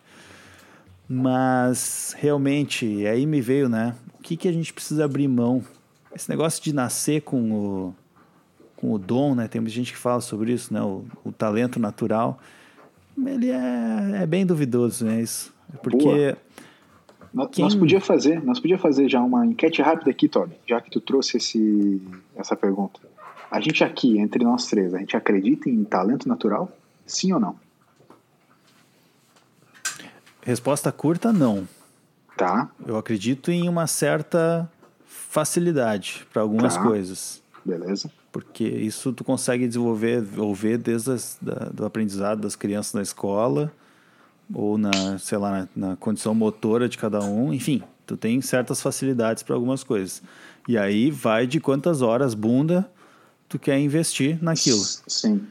[1.09, 3.95] Mas, realmente, aí me veio, né?
[4.19, 5.63] O que, que a gente precisa abrir mão?
[6.15, 7.95] Esse negócio de nascer com o,
[8.75, 9.47] com o dom, né?
[9.47, 10.81] Tem muita gente que fala sobre isso, né?
[10.81, 12.39] O, o talento natural.
[13.17, 15.21] Ele é, é bem duvidoso, né?
[15.21, 15.53] Isso.
[15.81, 16.03] Porque...
[16.05, 16.37] Boa.
[17.33, 20.81] Nós, Quem- nós podia fazer, nós podia fazer já uma enquete rápida aqui, Toby, já
[20.81, 22.01] que tu trouxe esse,
[22.35, 22.99] essa pergunta.
[23.51, 26.71] A gente aqui, entre nós três, a gente acredita em talento natural?
[27.05, 27.55] Sim ou não?
[30.41, 31.67] Resposta curta, não.
[32.35, 34.69] Tá, Eu acredito em uma certa
[35.37, 36.81] facilidade para algumas Tá.
[36.81, 37.43] coisas.
[37.63, 38.09] beleza.
[38.31, 43.01] Porque isso tu consegue desenvolver ou ver desde as, da, do aprendizado das crianças na
[43.03, 43.71] escola
[44.53, 47.53] ou na, sei lá, na, na condição motora de cada um.
[47.53, 50.21] Enfim, tu tem certas facilidades para algumas coisas.
[50.67, 52.89] E aí vai de quantas horas bunda
[53.49, 54.83] tu quer investir naquilo.
[55.07, 55.45] Sim,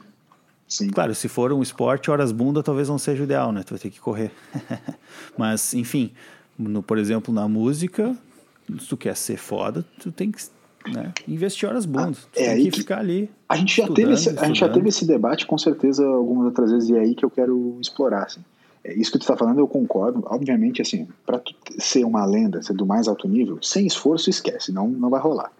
[0.67, 0.89] sim.
[0.89, 3.63] Claro, se for um esporte, horas bunda talvez não seja o ideal, né?
[3.63, 4.31] Tu vai ter que correr.
[5.37, 6.11] Mas, enfim,
[6.57, 8.15] no, por exemplo, na música,
[8.79, 10.39] se tu quer ser foda, tu tem que
[10.91, 12.17] né, investir horas bunda.
[12.33, 13.29] Tu é tem que, que- ficar ali.
[13.49, 16.71] A gente já, teve esse, a gente já teve esse debate com certeza algumas outras
[16.71, 18.23] vezes e é aí que eu quero explorar.
[18.23, 18.41] Assim.
[18.83, 20.23] É, isso que tu está falando eu concordo.
[20.25, 21.41] Obviamente, assim, para
[21.77, 25.51] ser uma lenda, ser do mais alto nível, sem esforço esquece, não, não vai rolar.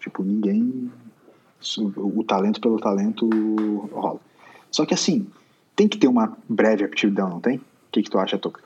[0.00, 0.90] Tipo, ninguém.
[1.96, 3.28] O talento pelo talento
[3.92, 4.20] rola.
[4.70, 5.26] Só que assim,
[5.74, 7.56] tem que ter uma breve aptidão, não tem?
[7.56, 8.60] O que, que tu acha, Toca?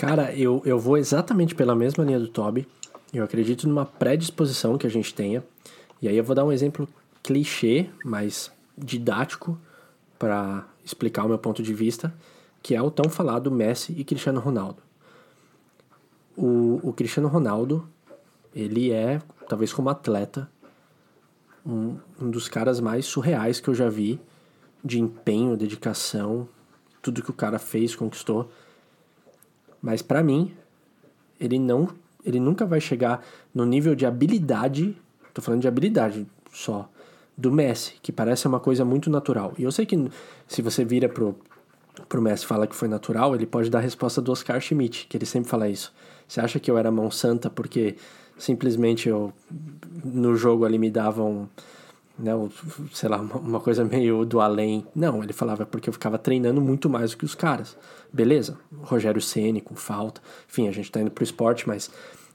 [0.00, 2.66] Cara, eu, eu vou exatamente pela mesma linha do Toby.
[3.12, 5.44] Eu acredito numa predisposição que a gente tenha.
[6.00, 6.88] E aí eu vou dar um exemplo
[7.22, 9.58] clichê, mas didático,
[10.18, 12.14] para explicar o meu ponto de vista,
[12.62, 14.82] que é o tão falado Messi e Cristiano Ronaldo.
[16.34, 17.86] O, o Cristiano Ronaldo,
[18.54, 20.50] ele é, talvez como atleta,
[21.66, 24.18] um, um dos caras mais surreais que eu já vi
[24.82, 26.48] de empenho, dedicação,
[27.02, 28.50] tudo que o cara fez, conquistou.
[29.80, 30.52] Mas pra mim,
[31.40, 31.88] ele não,
[32.24, 34.96] ele nunca vai chegar no nível de habilidade,
[35.32, 36.88] tô falando de habilidade só,
[37.36, 39.54] do Messi, que parece uma coisa muito natural.
[39.58, 40.10] E eu sei que
[40.46, 41.34] se você vira pro,
[42.08, 45.16] pro Messi fala que foi natural, ele pode dar a resposta do Oscar Schmidt, que
[45.16, 45.92] ele sempre fala isso.
[46.28, 47.96] Você acha que eu era mão santa porque
[48.38, 49.32] simplesmente eu
[50.04, 51.48] no jogo ali me davam
[52.20, 52.32] né,
[52.92, 54.86] sei lá, uma, coisa meio do além.
[54.94, 57.76] Não, ele falava porque eu ficava treinando muito mais do que os caras.
[58.12, 60.20] Beleza, Rogério Ceni com falta.
[60.48, 61.90] Enfim, a gente tá indo pro esporte, mas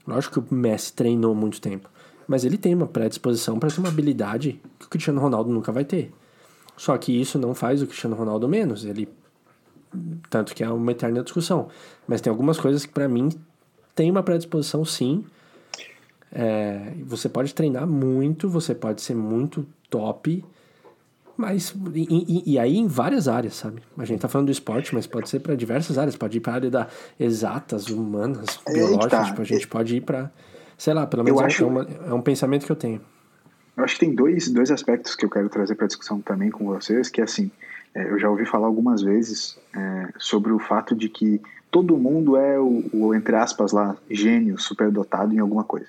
[0.06, 1.88] lógico que o Messi treinou muito tempo.
[2.26, 5.84] Mas ele tem uma predisposição para ter uma habilidade que o Cristiano Ronaldo nunca vai
[5.84, 6.12] ter.
[6.76, 8.84] Só que isso não faz o Cristiano Ronaldo menos.
[8.84, 9.08] Ele
[10.28, 11.68] tanto que é uma eterna discussão.
[12.06, 13.30] Mas tem algumas coisas que para mim
[13.94, 15.24] tem uma predisposição sim.
[16.32, 20.44] É, você pode treinar muito, você pode ser muito top,
[21.36, 23.82] mas e, e, aí em várias áreas, sabe?
[23.98, 26.52] A gente tá falando do esporte, mas pode ser para diversas áreas, pode ir para
[26.52, 26.88] a área da
[27.20, 29.24] exatas, humanas, biológicas, tá.
[29.24, 30.30] tipo, a gente pode ir para
[30.76, 31.66] sei lá, pelo menos é, acho...
[31.66, 33.00] uma, é um pensamento que eu tenho.
[33.76, 36.64] Eu acho que tem dois, dois aspectos que eu quero trazer para discussão também com
[36.64, 37.50] vocês, que é assim,
[37.94, 42.36] é, eu já ouvi falar algumas vezes é, sobre o fato de que todo mundo
[42.36, 45.88] é o, o, entre aspas lá, gênio, superdotado em alguma coisa.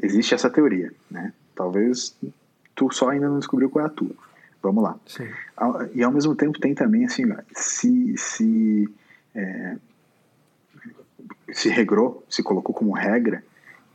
[0.00, 1.32] Existe essa teoria, né?
[1.54, 2.16] Talvez
[2.78, 4.12] tu só ainda não descobriu qual é a tua.
[4.62, 4.96] Vamos lá.
[5.04, 5.28] Sim.
[5.94, 8.88] E ao mesmo tempo tem também assim, se se
[9.34, 9.76] é,
[11.52, 13.42] se regrou, se colocou como regra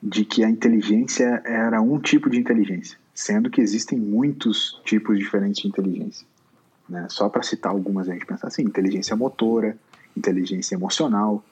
[0.01, 5.61] de que a inteligência era um tipo de inteligência, sendo que existem muitos tipos diferentes
[5.61, 6.27] de inteligência.
[6.89, 7.07] Né?
[7.09, 9.77] Só para citar algumas, a gente pensa assim: inteligência motora,
[10.15, 11.43] inteligência emocional,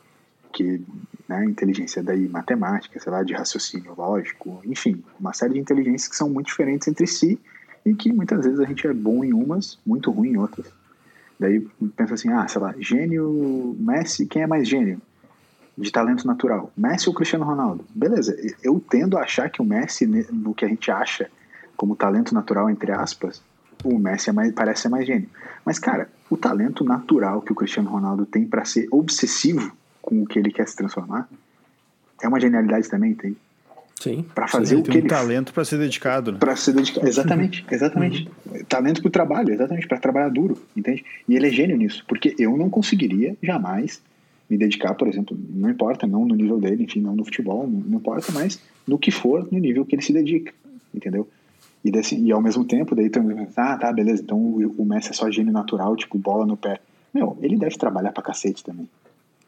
[0.51, 0.81] que
[1.27, 6.15] né, inteligência daí matemática, sei lá, de raciocínio lógico, enfim, uma série de inteligências que
[6.15, 7.39] são muito diferentes entre si
[7.85, 10.67] e que muitas vezes a gente é bom em umas, muito ruim em outras.
[11.39, 11.59] Daí
[11.95, 15.01] pensa assim, ah, sei lá, gênio, Messi, quem é mais gênio?
[15.77, 16.71] de talento natural?
[16.75, 17.85] Messi ou Cristiano Ronaldo?
[17.93, 21.29] Beleza, eu tendo a achar que o Messi, no que a gente acha
[21.75, 23.41] como talento natural, entre aspas,
[23.83, 25.29] o Messi é mais, parece ser mais gênio.
[25.65, 29.75] Mas, cara, o talento natural que o Cristiano Ronaldo tem para ser obsessivo
[30.11, 31.29] com o que ele quer se transformar
[32.21, 33.35] é uma genialidade também, tem.
[33.97, 34.25] Sim.
[34.35, 35.05] Para fazer o que ele.
[35.05, 36.33] Um talento para ser dedicado.
[36.33, 36.37] Né?
[36.37, 37.07] Para ser dedicado.
[37.07, 38.29] Exatamente, exatamente.
[38.45, 38.63] Uhum.
[38.65, 41.05] Talento para o trabalho, exatamente, para trabalhar duro, entende?
[41.29, 44.01] E ele é gênio nisso, porque eu não conseguiria jamais
[44.49, 47.79] me dedicar, por exemplo, não importa, não no nível dele, enfim, não no futebol, não,
[47.79, 50.53] não importa, mas no que for, no nível que ele se dedica,
[50.93, 51.25] entendeu?
[51.85, 53.21] E, desse, e ao mesmo tempo, daí tu
[53.55, 56.81] ah, tá, beleza, então o, o Messi é só gênio natural, tipo, bola no pé.
[57.13, 58.89] Meu, ele deve trabalhar pra cacete também.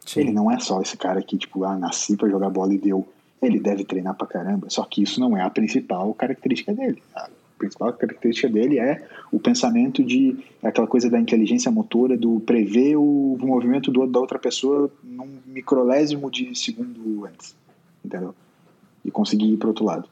[0.06, 0.22] Sim.
[0.22, 3.08] Ele não é só esse cara que, tipo, ah, nasci pra jogar bola e deu.
[3.42, 7.02] Ele deve treinar pra caramba, só que isso não é a principal característica dele.
[7.16, 12.96] A principal característica dele é o pensamento de aquela coisa da inteligência motora, do prever
[12.96, 17.56] o movimento do, da outra pessoa num microlésimo de segundo antes,
[18.04, 18.34] entendeu?
[19.04, 20.08] E conseguir ir para outro lado.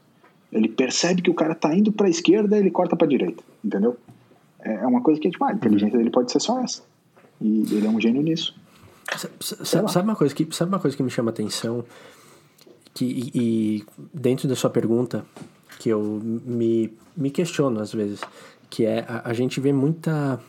[0.52, 3.42] Ele percebe que o cara tá indo para a esquerda, ele corta para a direita,
[3.64, 3.96] entendeu?
[4.60, 6.84] É, é uma coisa que tipo, ah, a inteligência dele pode ser só essa.
[7.40, 8.54] E ele é um gênio nisso.
[9.42, 11.84] Sabe, sabe uma coisa que sabe uma coisa que me chama atenção
[12.94, 15.26] que e, e dentro da sua pergunta
[15.80, 18.22] que eu me, me questiono às vezes,
[18.70, 20.40] que é a, a gente vê muita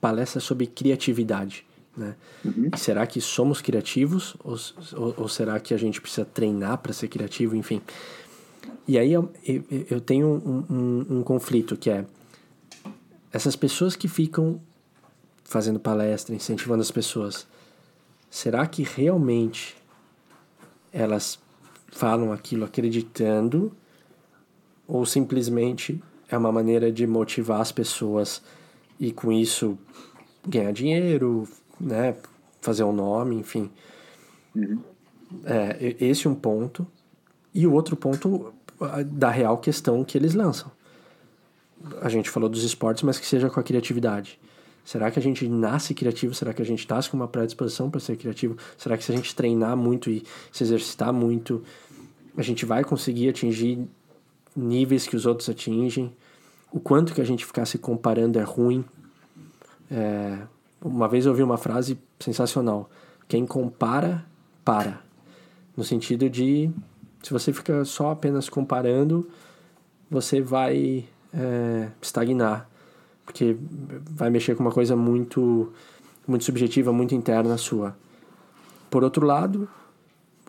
[0.00, 1.64] palestra sobre criatividade.
[1.96, 2.14] Né?
[2.44, 2.70] Uhum.
[2.76, 4.56] será que somos criativos ou,
[4.96, 7.56] ou, ou, será que a gente precisa treinar para ser criativo?
[7.56, 7.82] Enfim.
[8.86, 12.04] E aí eu, eu, eu tenho um, um, um, conflito que é
[13.32, 14.60] essas pessoas que ficam
[15.44, 17.46] fazendo palestra, incentivando as pessoas,
[18.30, 19.76] será que realmente
[20.92, 21.38] elas
[21.88, 23.72] falam aquilo acreditando
[24.86, 28.40] ou simplesmente é uma maneira de motivar as pessoas
[28.98, 29.76] e com isso
[30.46, 31.48] ganhar dinheiro,
[31.80, 32.16] né,
[32.60, 33.70] fazer um nome, enfim.
[34.54, 34.80] Uhum.
[35.44, 36.86] É, esse é um ponto.
[37.52, 38.52] E o outro ponto
[39.06, 40.70] da real questão que eles lançam.
[42.00, 44.38] A gente falou dos esportes, mas que seja com a criatividade.
[44.90, 46.34] Será que a gente nasce criativo?
[46.34, 48.56] Será que a gente nasce com uma predisposição para ser criativo?
[48.76, 51.62] Será que se a gente treinar muito e se exercitar muito,
[52.36, 53.86] a gente vai conseguir atingir
[54.56, 56.12] níveis que os outros atingem,
[56.72, 58.84] o quanto que a gente ficar se comparando é ruim.
[59.88, 60.38] É,
[60.82, 62.90] uma vez eu ouvi uma frase sensacional:
[63.28, 64.26] quem compara,
[64.64, 65.00] para.
[65.76, 66.68] No sentido de,
[67.22, 69.30] se você fica só apenas comparando,
[70.10, 72.68] você vai é, estagnar,
[73.30, 73.56] porque
[74.10, 75.72] vai mexer com uma coisa muito,
[76.26, 77.96] muito subjetiva, muito interna sua.
[78.90, 79.68] Por outro lado,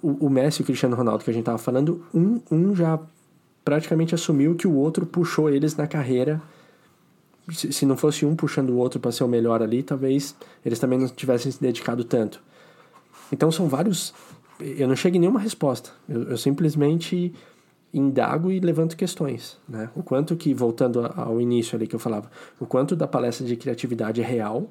[0.02, 3.00] o, o Messi e o Cristiano Ronaldo que a gente estava falando, um, um já
[3.64, 6.42] praticamente assumiu que o outro puxou eles na carreira.
[7.52, 10.80] Se, se não fosse um puxando o outro para ser o melhor ali, talvez eles
[10.80, 12.42] também não tivessem se dedicado tanto.
[13.32, 14.12] Então são vários.
[14.60, 15.92] Eu não chego em nenhuma resposta.
[16.10, 17.32] Eu, eu simplesmente
[17.94, 19.90] indago e levanto questões, né?
[19.96, 23.56] O quanto que, voltando ao início ali que eu falava, o quanto da palestra de
[23.56, 24.70] criatividade é real,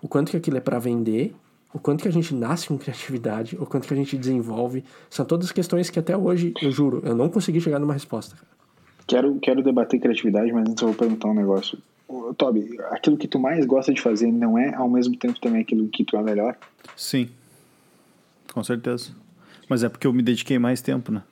[0.00, 1.34] o quanto que aquilo é para vender
[1.74, 5.26] o quanto que a gente nasce com criatividade, o quanto que a gente desenvolve, são
[5.26, 8.36] todas questões que até hoje, eu juro, eu não consegui chegar numa resposta.
[9.08, 11.76] Quero, quero debater criatividade, mas antes eu vou perguntar um negócio.
[12.06, 15.62] Ô, Toby, aquilo que tu mais gosta de fazer não é ao mesmo tempo também
[15.62, 16.56] aquilo que tu é melhor?
[16.96, 17.28] Sim,
[18.52, 19.10] com certeza.
[19.68, 21.22] Mas é porque eu me dediquei mais tempo, né?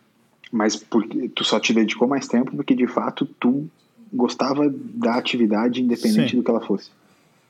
[0.53, 3.67] Mas porque tu só te dedicou mais tempo porque de fato tu
[4.13, 6.37] gostava da atividade independente Sim.
[6.37, 6.91] do que ela fosse.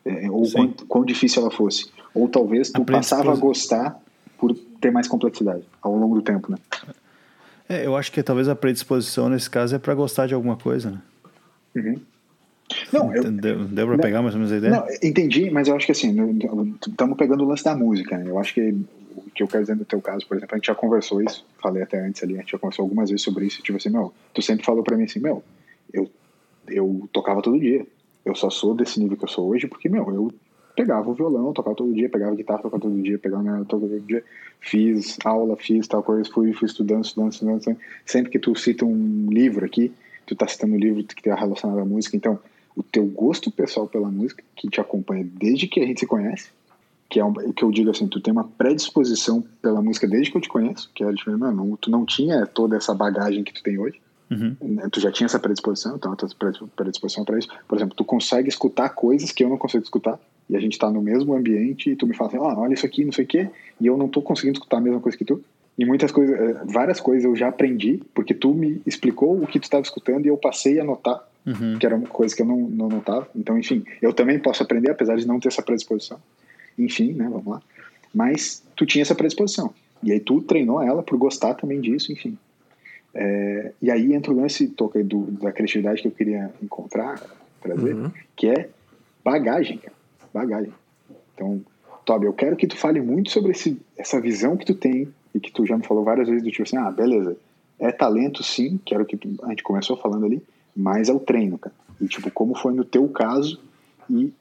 [0.04, 1.90] É, ou quão, quão, difícil ela fosse.
[2.14, 4.00] Ou talvez tu passava a gostar
[4.38, 6.58] por ter mais complexidade ao longo do tempo, né?
[7.68, 10.90] É, eu acho que talvez a predisposição nesse caso é para gostar de alguma coisa,
[10.90, 11.02] né?
[11.74, 12.00] Uhum.
[12.92, 14.72] Não, eu, deu, deu pra pegar mais ou menos a ideia?
[14.72, 16.16] Não, entendi, mas eu acho que assim,
[16.86, 18.24] estamos pegando o lance da música, né?
[18.28, 18.74] Eu acho que
[19.34, 21.82] que eu quero dizer no teu caso, por exemplo, a gente já conversou isso, falei
[21.82, 24.42] até antes ali, a gente já conversou algumas vezes sobre isso, tipo assim, meu, tu
[24.42, 25.42] sempre falou pra mim assim, meu,
[25.92, 26.10] eu,
[26.68, 27.86] eu tocava todo dia,
[28.24, 30.32] eu só sou desse nível que eu sou hoje porque, meu, eu
[30.74, 34.24] pegava o violão, tocava todo dia, pegava guitarra, tocava todo dia, pegava minha todo dia,
[34.60, 37.80] fiz aula, fiz tal coisa, fui, fui estudando, estudando, estudando, estudando.
[38.06, 39.92] Sempre que tu cita um livro aqui,
[40.26, 42.38] tu tá citando um livro que tem relacionado à música, então
[42.76, 46.50] o teu gosto pessoal pela música, que te acompanha desde que a gente se conhece,
[47.12, 50.38] que é um, que eu digo assim, tu tem uma predisposição pela música desde que
[50.38, 53.62] eu te conheço, que é tipo, não, tu não tinha toda essa bagagem que tu
[53.62, 54.00] tem hoje,
[54.30, 54.56] uhum.
[54.62, 56.26] Né, tu já tinha essa predisposição, então tu
[56.74, 57.48] predisposição para isso.
[57.68, 60.90] Por exemplo, tu consegue escutar coisas que eu não consigo escutar, e a gente tá
[60.90, 63.28] no mesmo ambiente, e tu me fala assim, ah, olha isso aqui, não sei o
[63.28, 65.44] quê, e eu não tô conseguindo escutar a mesma coisa que tu.
[65.76, 69.60] E muitas coisas, eh, várias coisas eu já aprendi, porque tu me explicou o que
[69.60, 71.78] tu estava escutando e eu passei a notar uhum.
[71.78, 73.28] que era uma coisa que eu não, não notava.
[73.36, 76.18] Então, enfim, eu também posso aprender, apesar de não ter essa predisposição.
[76.78, 77.62] Enfim, né, vamos lá.
[78.14, 79.72] Mas tu tinha essa predisposição.
[80.02, 82.36] E aí tu treinou ela por gostar também disso, enfim.
[83.14, 87.20] É, e aí entra o lance toca do, da criatividade que eu queria encontrar,
[87.60, 88.10] trazer, uhum.
[88.34, 88.68] que é
[89.22, 89.96] bagagem, cara.
[90.32, 90.72] Bagagem.
[91.34, 91.60] Então,
[92.04, 95.40] Toby, eu quero que tu fale muito sobre esse, essa visão que tu tem e
[95.40, 97.36] que tu já me falou várias vezes do tipo assim, ah, beleza,
[97.78, 100.42] é talento sim, que era o que tu, a gente começou falando ali,
[100.74, 101.74] mas é o treino, cara.
[102.00, 103.60] E, tipo, como foi no teu caso
[104.10, 104.32] e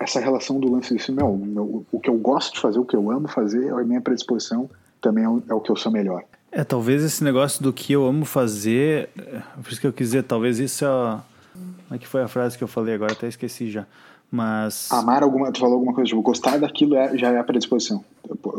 [0.00, 2.96] essa relação do lance disso, meu, meu, o que eu gosto de fazer, o que
[2.96, 4.68] eu amo fazer, é a minha predisposição
[5.00, 6.24] também é o, é o que eu sou melhor.
[6.50, 10.08] É, talvez esse negócio do que eu amo fazer, é, por isso que eu quis
[10.08, 11.20] dizer, talvez isso é.
[11.52, 13.12] Como é que foi a frase que eu falei agora?
[13.12, 13.86] Até esqueci já.
[14.30, 14.90] Mas.
[14.90, 15.52] Amar alguma.
[15.52, 18.04] Tu falou alguma coisa, tipo, gostar daquilo é, já é a predisposição.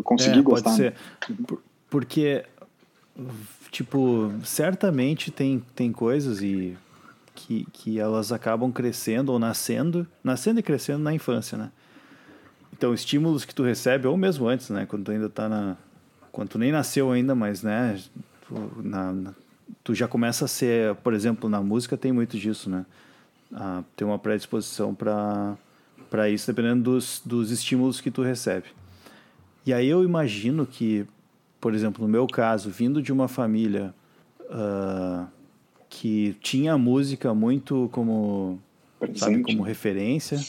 [0.03, 0.71] Consegui é, gostar.
[0.71, 0.93] Pode né?
[1.27, 1.31] ser.
[1.31, 1.57] Né?
[1.89, 2.45] Porque,
[3.71, 6.77] tipo, certamente tem, tem coisas e
[7.41, 11.71] que, que elas acabam crescendo ou nascendo, nascendo e crescendo na infância, né?
[12.73, 14.85] Então, estímulos que tu recebe, ou mesmo antes, né?
[14.85, 15.77] Quando tu ainda tá na...
[16.31, 17.99] Quando tu nem nasceu ainda, mas, né?
[18.47, 19.33] Tu, na, na,
[19.83, 20.95] tu já começa a ser...
[20.95, 22.85] Por exemplo, na música tem muito disso, né?
[23.53, 25.55] Ah, tem uma predisposição para
[26.09, 28.67] para isso, dependendo dos, dos estímulos que tu recebe.
[29.65, 31.07] E aí eu imagino que,
[31.59, 33.93] por exemplo, no meu caso, vindo de uma família...
[34.41, 35.40] Uh,
[35.91, 38.57] que tinha a música muito como,
[39.13, 40.39] sabe, como referência.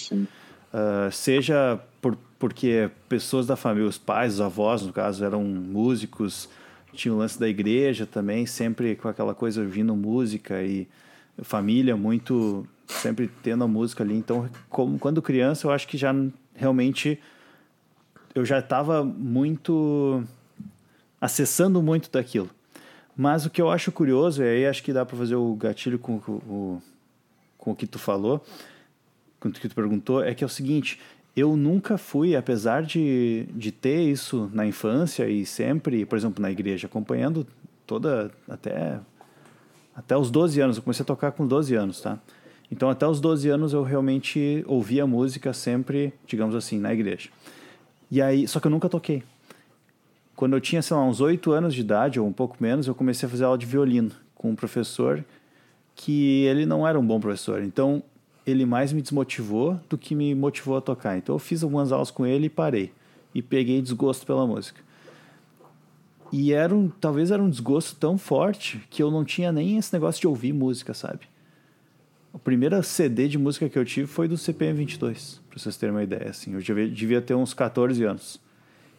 [0.72, 6.48] Uh, seja por, porque pessoas da família, os pais, os avós, no caso, eram músicos,
[6.92, 10.86] tinha o lance da igreja também, sempre com aquela coisa ouvindo música e
[11.42, 14.14] família muito sempre tendo a música ali.
[14.14, 16.14] Então, como quando criança, eu acho que já
[16.54, 17.18] realmente
[18.32, 20.22] eu já estava muito
[21.20, 22.48] acessando muito daquilo.
[23.16, 25.98] Mas o que eu acho curioso, e aí acho que dá para fazer o gatilho
[25.98, 26.82] com, o,
[27.58, 28.44] com o que tu falou,
[29.38, 30.98] com o que tu perguntou, é que é o seguinte,
[31.36, 36.50] eu nunca fui, apesar de, de ter isso na infância e sempre, por exemplo, na
[36.50, 37.46] igreja, acompanhando
[37.86, 38.98] toda, até,
[39.94, 42.18] até os 12 anos, eu comecei a tocar com 12 anos, tá?
[42.70, 47.28] Então, até os 12 anos eu realmente ouvia música sempre, digamos assim, na igreja.
[48.10, 49.22] E aí, só que eu nunca toquei.
[50.34, 52.94] Quando eu tinha, sei lá, uns oito anos de idade, ou um pouco menos, eu
[52.94, 55.24] comecei a fazer aula de violino com um professor
[55.94, 57.62] que ele não era um bom professor.
[57.62, 58.02] Então,
[58.46, 61.16] ele mais me desmotivou do que me motivou a tocar.
[61.16, 62.92] Então, eu fiz algumas aulas com ele e parei.
[63.34, 64.80] E peguei desgosto pela música.
[66.32, 69.92] E era um, talvez era um desgosto tão forte que eu não tinha nem esse
[69.92, 71.20] negócio de ouvir música, sabe?
[72.32, 75.94] O primeiro CD de música que eu tive foi do CPM 22, para vocês terem
[75.94, 76.30] uma ideia.
[76.30, 78.40] Assim, eu devia, ter uns 14 anos.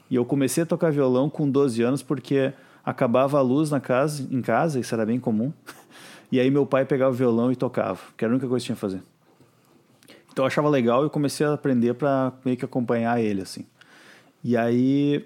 [0.09, 4.27] E eu comecei a tocar violão com 12 anos porque acabava a luz na casa,
[4.29, 5.51] em casa, isso era bem comum.
[6.31, 8.65] E aí meu pai pegava o violão e tocava, que era a única coisa que
[8.65, 9.03] tinha que fazer.
[10.31, 13.67] Então eu achava legal e comecei a aprender para meio que acompanhar ele assim.
[14.43, 15.23] E aí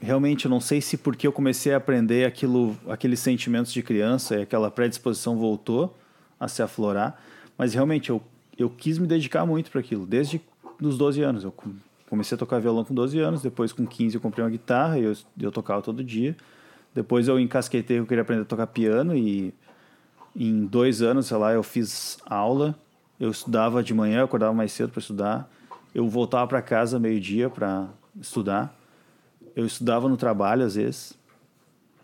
[0.00, 4.36] realmente eu não sei se porque eu comecei a aprender aquilo, aqueles sentimentos de criança
[4.36, 5.92] e aquela predisposição voltou
[6.38, 7.20] a se aflorar,
[7.56, 8.22] mas realmente eu
[8.58, 10.40] eu quis me dedicar muito para aquilo, desde
[10.82, 11.44] os 12 anos.
[11.44, 11.54] Eu
[12.08, 15.04] comecei a tocar violão com 12 anos, depois com 15 eu comprei uma guitarra e
[15.04, 16.36] eu, eu tocava todo dia.
[16.94, 19.54] Depois eu encasquetei, eu queria aprender a tocar piano e
[20.34, 22.74] em dois anos, sei lá, eu fiz aula.
[23.20, 25.50] Eu estudava de manhã, eu acordava mais cedo para estudar.
[25.94, 27.88] Eu voltava para casa meio-dia para
[28.20, 28.74] estudar.
[29.54, 31.18] Eu estudava no trabalho às vezes.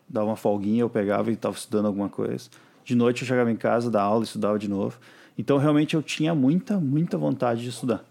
[0.09, 2.51] Dava uma folguinha, eu pegava e estava estudando alguma coisa.
[2.85, 4.99] De noite eu chegava em casa, dava aula, estudava de novo.
[5.39, 8.05] Então realmente eu tinha muita, muita vontade de estudar.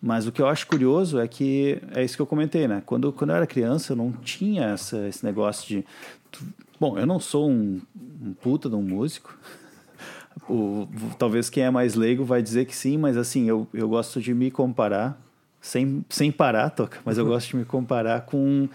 [0.00, 2.82] Mas o que eu acho curioso é que é isso que eu comentei, né?
[2.86, 5.84] Quando, quando eu era criança, eu não tinha essa, esse negócio de.
[6.78, 7.80] bom, eu não sou um,
[8.22, 9.36] um puta de um músico.
[10.48, 10.88] O,
[11.18, 14.32] talvez quem é mais leigo vai dizer que sim, mas assim, eu, eu gosto de
[14.32, 15.20] me comparar,
[15.60, 18.66] sem, sem parar, toca, mas eu gosto de me comparar com,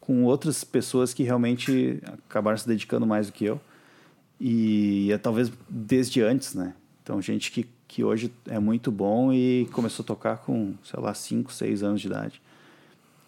[0.00, 3.58] com outras pessoas que realmente acabaram se dedicando mais do que eu.
[4.38, 6.74] E é talvez desde antes, né?
[7.02, 11.12] Então, gente que, que hoje é muito bom e começou a tocar com, sei lá,
[11.12, 12.40] 5, 6 anos de idade.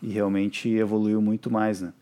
[0.03, 1.93] E realmente evoluiu muito mais, né?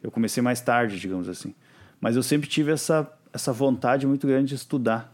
[0.00, 1.52] Eu comecei mais tarde, digamos assim.
[2.00, 5.12] Mas eu sempre tive essa, essa vontade muito grande de estudar.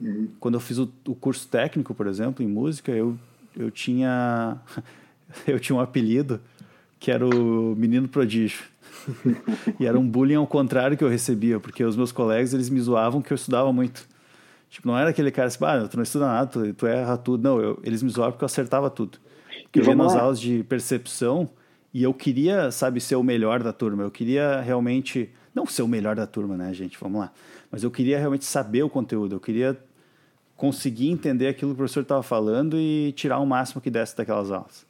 [0.00, 0.30] Uhum.
[0.40, 3.16] Quando eu fiz o, o, curso técnico, por exemplo, em música, eu,
[3.56, 4.58] eu tinha
[5.46, 6.40] eu tinha um apelido
[6.98, 8.64] que era o menino prodígio
[9.78, 12.80] e era um bullying ao contrário que eu recebia, porque os meus colegas eles me
[12.80, 14.08] zoavam que eu estudava muito.
[14.68, 17.42] Tipo, não era aquele cara assim, ah, tu não estuda nada, tu, tu erra tudo.
[17.42, 19.18] Não, eu, eles me zoavam porque eu acertava tudo.
[19.62, 21.48] Porque eu ia nas aulas de percepção
[21.92, 24.02] e eu queria, sabe, ser o melhor da turma.
[24.02, 26.98] Eu queria realmente, não ser o melhor da turma, né, gente?
[27.00, 27.32] Vamos lá.
[27.70, 29.36] Mas eu queria realmente saber o conteúdo.
[29.36, 29.78] Eu queria
[30.56, 34.50] conseguir entender aquilo que o professor estava falando e tirar o máximo que desse daquelas
[34.50, 34.86] aulas.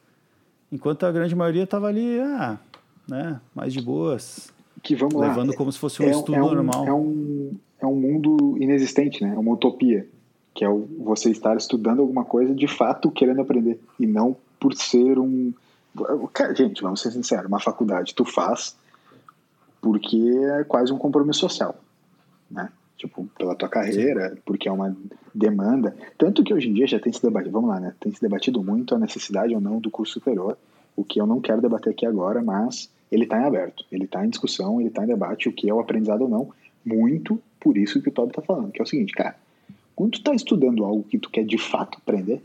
[0.71, 2.59] Enquanto a grande maioria estava ali, ah,
[3.07, 3.39] né?
[3.55, 4.51] Mais de boas.
[4.81, 5.55] Que vamos levando lá.
[5.55, 6.87] como se fosse um é, estudo é um, normal.
[6.87, 9.33] É um, é um mundo inexistente, né?
[9.35, 10.07] É uma utopia.
[10.53, 13.79] Que é o, você estar estudando alguma coisa de fato querendo aprender.
[13.99, 15.53] E não por ser um.
[16.55, 18.75] Gente, vamos ser sinceros, uma faculdade tu faz
[19.81, 21.77] porque é quase um compromisso social,
[22.49, 22.69] né?
[22.97, 24.41] Tipo, pela tua carreira, Sim.
[24.45, 24.95] porque é uma
[25.33, 25.95] demanda.
[26.17, 27.93] Tanto que hoje em dia já tem se debatido, vamos lá, né?
[27.99, 30.57] Tem se debatido muito a necessidade ou não do curso superior,
[30.97, 34.25] o que eu não quero debater aqui agora, mas ele está em aberto, ele está
[34.25, 36.49] em discussão, ele está em debate, o que é o aprendizado ou não,
[36.85, 39.35] muito por isso que o Toby está falando, que é o seguinte, cara,
[39.95, 42.41] quando tu está estudando algo que tu quer de fato aprender,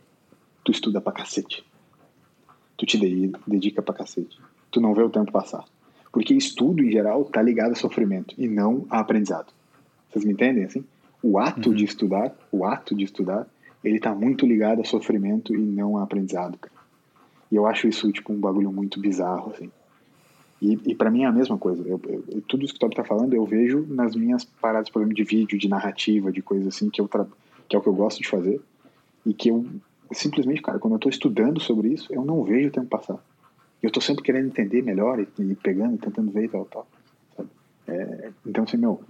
[0.64, 1.64] tu estuda pra cacete.
[2.76, 2.98] Tu te
[3.46, 4.36] dedica pra cacete.
[4.72, 5.64] Tu não vê o tempo passar.
[6.10, 9.52] Porque estudo, em geral, tá ligado a sofrimento e não a aprendizado.
[10.10, 10.84] Vocês me entendem, assim?
[11.22, 11.74] O ato uhum.
[11.76, 13.46] de estudar, o ato de estudar,
[13.84, 16.74] ele tá muito ligado a sofrimento e não a aprendizado, cara.
[17.52, 19.70] E eu acho isso, tipo, um bagulho muito bizarro, assim.
[20.64, 21.82] E, e para mim é a mesma coisa.
[21.86, 25.00] Eu, eu, tudo isso que o Toby tá falando eu vejo nas minhas paradas, por
[25.00, 27.06] exemplo, de vídeo, de narrativa, de coisas assim, que, eu
[27.68, 28.58] que é o que eu gosto de fazer.
[29.26, 29.66] E que eu,
[30.10, 33.22] simplesmente, cara, quando eu tô estudando sobre isso, eu não vejo o tempo passar.
[33.82, 36.86] Eu tô sempre querendo entender melhor e, e pegando, tentando ver e tal, tal.
[37.86, 39.02] É, então, assim, meu,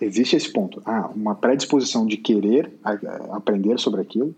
[0.00, 0.80] existe esse ponto.
[0.86, 2.72] Ah, uma predisposição de querer
[3.32, 4.32] aprender sobre aquilo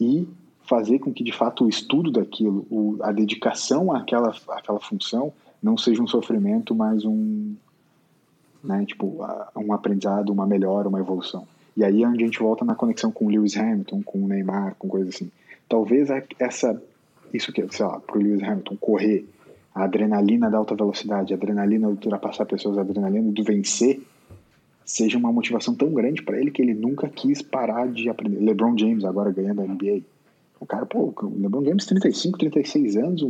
[0.00, 0.26] e
[0.64, 5.32] fazer com que de fato o estudo daquilo, o, a dedicação àquela, àquela função
[5.62, 7.54] não seja um sofrimento, mas um,
[8.62, 9.24] né, tipo,
[9.56, 11.46] um aprendizado, uma melhora, uma evolução.
[11.76, 14.74] E aí é onde a gente volta na conexão com Lewis Hamilton, com o Neymar,
[14.78, 15.30] com coisas assim.
[15.68, 16.08] Talvez
[16.38, 16.82] essa,
[17.32, 19.26] isso que, sei lá, para o Lewis Hamilton correr,
[19.74, 24.02] a adrenalina da alta velocidade, a adrenalina de ultrapassar pessoas, a adrenalina do vencer,
[24.84, 28.38] seja uma motivação tão grande para ele que ele nunca quis parar de aprender.
[28.40, 30.02] LeBron James agora ganhando a NBA
[30.62, 33.26] o cara, pô, o LeBron James, 35, 36 anos,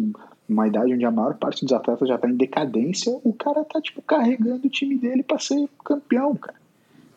[0.48, 3.80] uma idade onde a maior parte dos atletas já tá em decadência, o cara tá,
[3.80, 6.60] tipo, carregando o time dele para ser campeão, cara.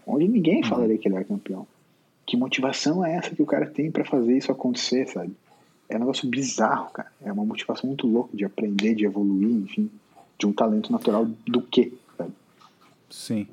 [0.05, 0.69] Onde ninguém uhum.
[0.69, 1.67] falaria que ele era campeão.
[2.25, 5.35] Que motivação é essa que o cara tem para fazer isso acontecer, sabe?
[5.89, 7.11] É um negócio bizarro, cara.
[7.23, 9.89] É uma motivação muito louca de aprender, de evoluir, enfim,
[10.37, 12.31] de um talento natural do quê, sabe?
[13.09, 13.47] Sim.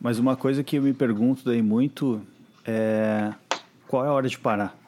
[0.00, 2.20] Mas uma coisa que eu me pergunto daí muito
[2.64, 3.32] é
[3.86, 4.78] qual é a hora de parar?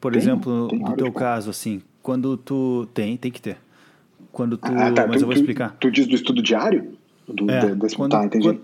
[0.00, 2.86] Por tem, exemplo, tem no teu caso, assim, quando tu.
[2.94, 3.58] Tem, tem que ter.
[4.30, 4.68] Quando tu.
[4.68, 5.08] Ah, tá.
[5.08, 5.70] Mas tu, eu vou explicar.
[5.72, 6.96] Tu, tu diz do estudo diário?
[7.26, 7.96] Do, é, desse...
[7.96, 8.46] quando, tá, entendi.
[8.46, 8.60] Quando,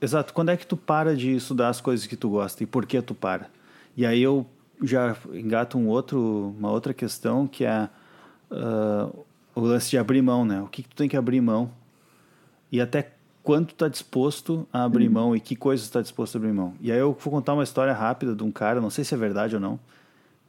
[0.00, 0.32] exato.
[0.32, 3.02] Quando é que tu para de estudar as coisas que tu gosta e por que
[3.02, 3.50] tu para?
[3.96, 4.46] E aí eu
[4.80, 7.88] já engato um outro, uma outra questão que é
[8.52, 9.24] uh,
[9.56, 10.60] o lance de abrir mão, né?
[10.60, 11.72] O que, que tu tem que abrir mão?
[12.70, 13.10] E até
[13.42, 15.14] quanto tu tá disposto a abrir hum.
[15.14, 16.74] mão e que coisas tu tá disposto a abrir mão.
[16.80, 19.18] E aí eu vou contar uma história rápida de um cara, não sei se é
[19.18, 19.80] verdade ou não,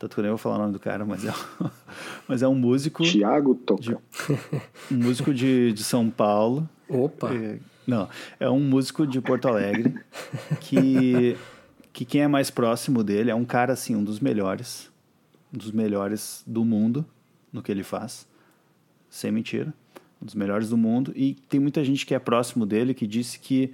[0.06, 1.34] tanto que eu nem vou falar o nome do cara, mas é,
[2.28, 3.03] mas é um músico.
[3.03, 3.82] Tiago Toca.
[3.82, 3.93] De,
[4.91, 6.70] um músico de, de São Paulo.
[6.88, 7.34] Opa!
[7.34, 8.08] É, não,
[8.39, 9.95] é um músico de Porto Alegre
[10.62, 11.36] que,
[11.91, 14.91] que quem é mais próximo dele é um cara, assim, um dos melhores.
[15.53, 17.06] Um dos melhores do mundo
[17.51, 18.28] no que ele faz.
[19.10, 19.74] Sem mentira.
[20.22, 21.12] Um dos melhores do mundo.
[21.16, 23.74] E tem muita gente que é próximo dele que disse que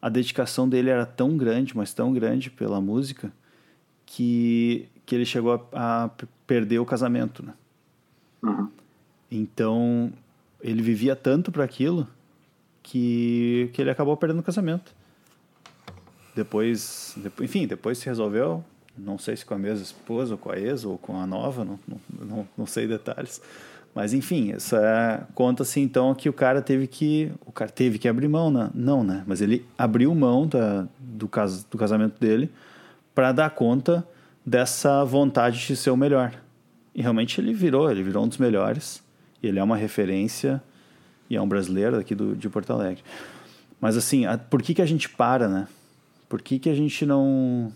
[0.00, 3.32] a dedicação dele era tão grande, mas tão grande pela música,
[4.08, 6.10] que que ele chegou a, a
[6.46, 7.54] perder o casamento, né?
[8.42, 8.68] Uhum.
[9.30, 10.12] Então,
[10.60, 12.06] ele vivia tanto para aquilo
[12.82, 14.94] que, que ele acabou perdendo o casamento.
[16.36, 18.62] Depois, depois, enfim, depois se resolveu,
[18.98, 21.64] não sei se com a mesma esposa, ou com a ex, ou com a nova,
[21.64, 23.40] não, não, não, não sei detalhes.
[23.94, 27.32] Mas enfim, essa conta-se então que o cara teve que.
[27.46, 28.70] O cara teve que abrir mão, né?
[28.74, 29.24] Não, né?
[29.26, 32.50] Mas ele abriu mão da, do, cas, do casamento dele
[33.18, 34.06] para dar conta
[34.46, 36.40] dessa vontade de ser o melhor.
[36.94, 39.02] E realmente ele virou, ele virou um dos melhores.
[39.42, 40.62] Ele é uma referência
[41.28, 43.02] e é um brasileiro aqui do, de Porto Alegre.
[43.80, 45.66] Mas assim, a, por que, que a gente para, né?
[46.28, 47.72] Por que, que a gente não.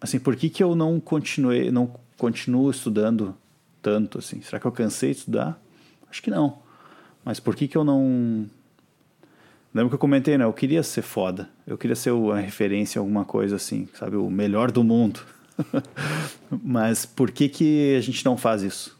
[0.00, 3.36] Assim, por que, que eu não continuei, não continuo estudando
[3.82, 4.40] tanto assim?
[4.40, 5.60] Será que eu cansei de estudar?
[6.10, 6.60] Acho que não.
[7.22, 8.48] Mas por que que eu não
[9.74, 10.44] Lembra que eu comentei, né?
[10.44, 11.48] Eu queria ser foda.
[11.66, 14.16] Eu queria ser uma referência alguma coisa assim, sabe?
[14.16, 15.20] O melhor do mundo.
[16.62, 18.98] Mas por que que a gente não faz isso?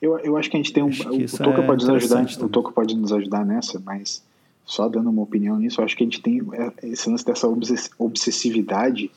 [0.00, 0.88] Eu, eu acho que a gente tem um.
[0.88, 2.44] Acho o, Toca é pode nos ajudar.
[2.44, 4.22] O Toca pode nos ajudar nessa, mas
[4.64, 7.46] só dando uma opinião nisso, eu acho que a gente tem é, esse lance dessa
[7.98, 9.10] obsessividade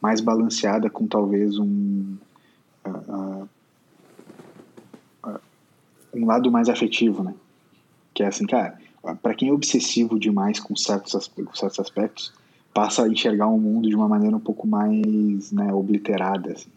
[0.00, 2.16] mais balanceada com talvez um.
[2.86, 3.48] Uh,
[5.24, 5.40] uh,
[6.14, 7.34] um lado mais afetivo, né?
[8.14, 8.78] Que é assim, cara,
[9.22, 12.32] para quem é obsessivo demais com certos, com certos aspectos,
[12.72, 16.70] passa a enxergar o um mundo de uma maneira um pouco mais né, obliterada, assim.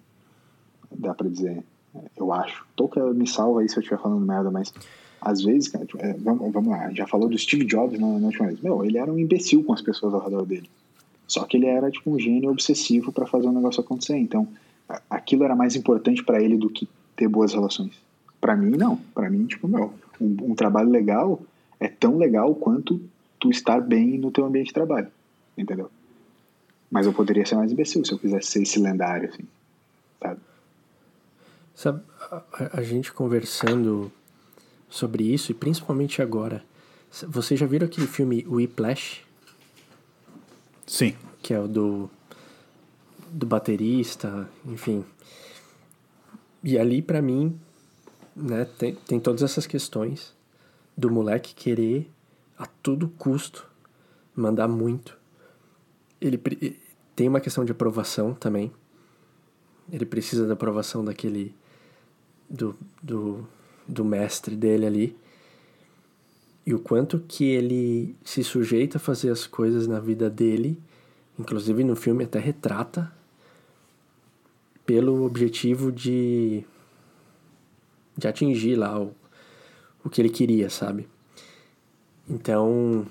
[0.92, 1.64] Dá para dizer,
[2.16, 2.66] eu acho.
[2.76, 4.74] Toca me salva aí se eu estiver falando merda, mas
[5.20, 8.28] às vezes, cara, tipo, é, vamos, vamos lá, já falou do Steve Jobs na, na
[8.28, 8.62] última vez.
[8.62, 10.70] Meu, ele era um imbecil com as pessoas ao redor dele.
[11.28, 14.18] Só que ele era tipo um gênio obsessivo para fazer um negócio acontecer.
[14.18, 14.48] Então,
[15.10, 17.94] aquilo era mais importante para ele do que ter boas relações.
[18.42, 18.98] Para mim, não.
[19.14, 21.40] Para mim, tipo, meu, um, um, trabalho legal
[21.84, 23.02] é tão legal quanto
[23.38, 25.12] tu estar bem no teu ambiente de trabalho,
[25.58, 25.92] entendeu?
[26.90, 29.44] Mas eu poderia ser mais imbecil se eu quisesse ser esse lendário, assim,
[30.22, 30.40] sabe?
[31.76, 32.44] Sabe, a,
[32.80, 34.10] a gente conversando
[34.90, 36.64] sobre isso, e principalmente agora,
[37.28, 39.26] vocês já viram aquele filme Whiplash?
[40.88, 41.16] Sim.
[41.42, 42.10] Que é o do,
[43.30, 45.04] do baterista, enfim.
[46.64, 47.60] E ali, para mim,
[48.34, 50.34] né, tem, tem todas essas questões
[50.96, 52.10] do moleque querer
[52.58, 53.68] a todo custo
[54.36, 55.18] mandar muito.
[56.22, 56.38] Ele
[57.16, 58.72] tem uma questão de aprovação também.
[59.92, 61.56] Ele precisa da aprovação daquele
[62.50, 63.48] do, do,
[63.88, 65.18] do mestre dele ali.
[66.66, 70.82] E o quanto que ele se sujeita a fazer as coisas na vida dele,
[71.38, 73.12] inclusive no filme até retrata,
[74.86, 76.66] pelo objetivo de
[78.16, 79.14] de atingir lá o,
[80.04, 81.08] o que ele queria, sabe?
[82.30, 83.06] Então,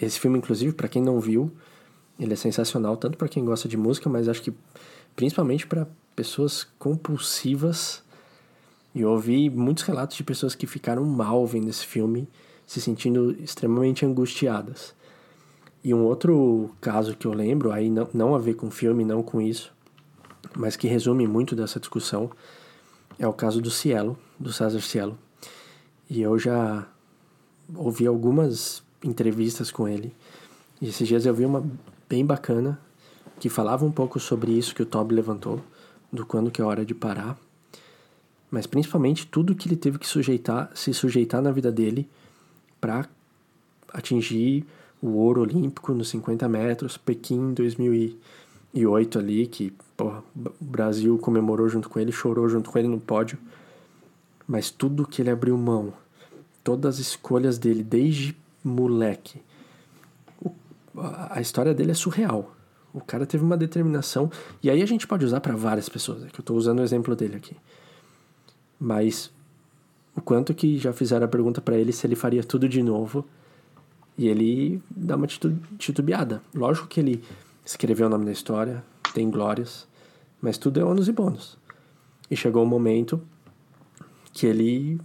[0.00, 1.50] esse filme, inclusive, para quem não viu,
[2.18, 4.52] ele é sensacional, tanto para quem gosta de música, mas acho que
[5.16, 8.02] principalmente para pessoas compulsivas.
[8.94, 12.28] E eu ouvi muitos relatos de pessoas que ficaram mal vendo esse filme,
[12.66, 14.94] se sentindo extremamente angustiadas.
[15.82, 19.22] E um outro caso que eu lembro, aí não, não a ver com filme, não
[19.22, 19.72] com isso,
[20.56, 22.30] mas que resume muito dessa discussão,
[23.18, 25.18] é o caso do Cielo, do César Cielo.
[26.08, 26.86] E eu já
[27.74, 30.14] ouvi algumas entrevistas com ele.
[30.80, 31.64] E esses dias eu vi uma
[32.08, 32.78] bem bacana
[33.38, 35.60] que falava um pouco sobre isso que o Toby levantou,
[36.12, 37.36] do quando que é hora de parar.
[38.50, 42.08] Mas principalmente tudo que ele teve que sujeitar, se sujeitar na vida dele
[42.80, 43.08] para
[43.92, 44.64] atingir
[45.02, 51.88] o ouro olímpico nos 50 metros, Pequim 2008 ali, que porra, o Brasil comemorou junto
[51.88, 53.38] com ele, chorou junto com ele no pódio.
[54.46, 55.92] Mas tudo que ele abriu mão,
[56.62, 59.40] todas as escolhas dele desde moleque,
[60.42, 60.50] o,
[61.30, 62.54] a história dele é surreal.
[62.92, 64.30] O cara teve uma determinação,
[64.62, 66.82] e aí a gente pode usar para várias pessoas, é que eu estou usando o
[66.82, 67.56] exemplo dele aqui.
[68.78, 69.32] Mas
[70.14, 73.24] o quanto que já fizeram a pergunta para ele se ele faria tudo de novo,
[74.16, 76.40] e ele dá uma titubeada.
[76.54, 77.24] Lógico que ele
[77.64, 79.88] escreveu o nome da história, tem glórias,
[80.40, 81.58] mas tudo é ônus e bônus.
[82.30, 83.20] E chegou um momento
[84.34, 85.00] que ele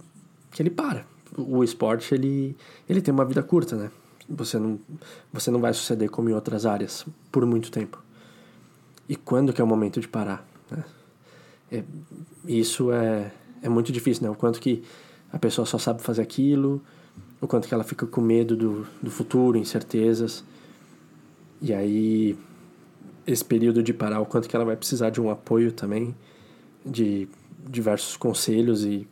[0.50, 1.06] que ele para.
[1.38, 2.56] O esporte ele
[2.88, 3.90] ele tem uma vida curta, né?
[4.28, 4.78] Você não
[5.32, 8.02] você não vai suceder como em outras áreas por muito tempo.
[9.08, 10.46] E quando que é o momento de parar?
[10.70, 10.84] Né?
[11.72, 11.84] É,
[12.46, 14.30] isso é é muito difícil, né?
[14.30, 14.82] O quanto que
[15.32, 16.82] a pessoa só sabe fazer aquilo,
[17.40, 20.44] o quanto que ela fica com medo do, do futuro, incertezas.
[21.62, 22.36] E aí
[23.26, 26.14] esse período de parar, o quanto que ela vai precisar de um apoio também,
[26.84, 27.28] de
[27.68, 29.06] diversos conselhos e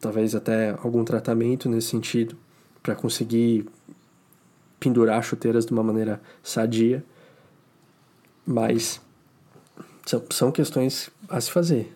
[0.00, 2.36] talvez até algum tratamento nesse sentido
[2.82, 3.66] para conseguir
[4.78, 7.04] pendurar chuteiras de uma maneira sadia.
[8.46, 9.00] Mas
[10.06, 11.94] são, são questões a se fazer.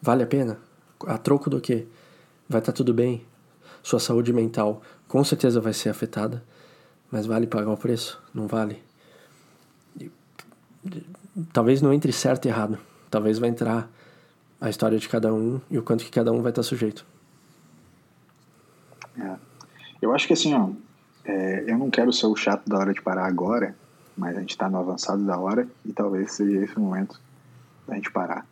[0.00, 0.58] Vale a pena?
[1.06, 1.86] A troco do que?
[2.48, 3.24] Vai estar tá tudo bem?
[3.82, 6.44] Sua saúde mental com certeza vai ser afetada,
[7.10, 8.20] mas vale pagar o preço?
[8.34, 8.82] Não vale?
[11.52, 12.78] talvez não entre certo e errado.
[13.10, 13.90] Talvez vai entrar
[14.60, 17.04] a história de cada um e o quanto que cada um vai estar sujeito.
[19.18, 19.36] É.
[20.00, 20.70] Eu acho que assim, ó,
[21.24, 23.74] é, eu não quero ser o chato da hora de parar agora,
[24.16, 27.20] mas a gente está no avançado da hora e talvez seja esse o momento
[27.86, 28.46] da gente parar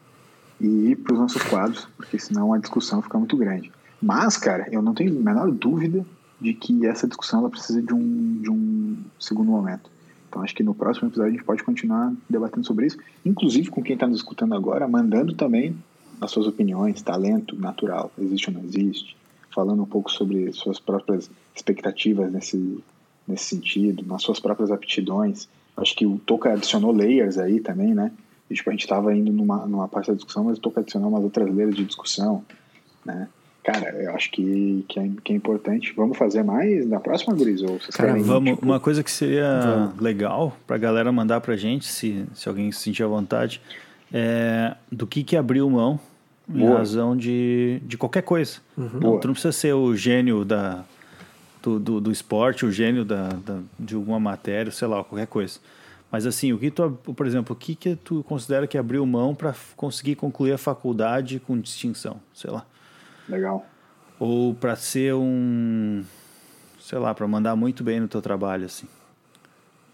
[0.60, 3.70] e ir para os nossos quadros, porque senão a discussão fica muito grande.
[4.00, 6.04] Mas, cara, eu não tenho a menor dúvida
[6.40, 9.90] de que essa discussão ela precisa de um, de um segundo momento.
[10.28, 13.82] Então, acho que no próximo episódio a gente pode continuar debatendo sobre isso, inclusive com
[13.82, 15.76] quem está nos escutando agora, mandando também
[16.20, 19.16] as suas opiniões, talento natural, existe ou não existe,
[19.56, 22.78] falando um pouco sobre suas próprias expectativas nesse,
[23.26, 25.48] nesse sentido, nas suas próprias aptidões.
[25.74, 28.12] Acho que o Toca adicionou layers aí também, né?
[28.50, 31.08] E, tipo, a gente estava indo numa, numa parte da discussão, mas o Toca adicionou
[31.08, 32.44] umas outras layers de discussão,
[33.04, 33.28] né?
[33.64, 35.92] Cara, eu acho que, que, é, que é importante.
[35.96, 37.62] Vamos fazer mais na próxima, Gris?
[37.62, 38.50] Ou vocês Cara, querem, vamos.
[38.52, 40.00] tipo, Uma coisa que seria Vamos.
[40.00, 43.60] legal pra galera mandar pra gente, se, se alguém se sentir à vontade,
[44.12, 45.98] é do que que abriu mão
[46.48, 46.78] em Boa.
[46.78, 48.58] razão de, de qualquer coisa.
[48.76, 49.20] Não, Boa.
[49.20, 50.84] tu não precisa ser o gênio da,
[51.62, 55.58] do, do, do esporte, o gênio da, da, de alguma matéria, sei lá, qualquer coisa.
[56.10, 59.34] Mas assim, o que tu, por exemplo, o que que tu considera que abriu mão
[59.34, 62.64] para conseguir concluir a faculdade com distinção, sei lá?
[63.28, 63.66] Legal.
[64.18, 66.04] Ou para ser um,
[66.80, 68.86] sei lá, para mandar muito bem no teu trabalho, assim.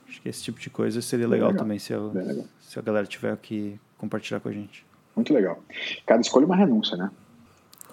[0.07, 1.65] Acho que esse tipo de coisa seria legal, legal.
[1.65, 2.45] também se a, Bem legal.
[2.61, 4.85] se a galera tiver que compartilhar com a gente.
[5.15, 5.63] Muito legal.
[6.07, 7.11] Cada escolha é uma renúncia, né?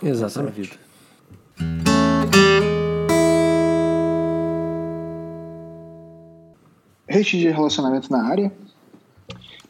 [0.02, 0.62] Exatamente.
[0.62, 0.90] vida.
[7.08, 8.52] Rede de relacionamento na área.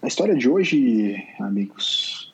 [0.02, 2.34] A história de hoje, amigos,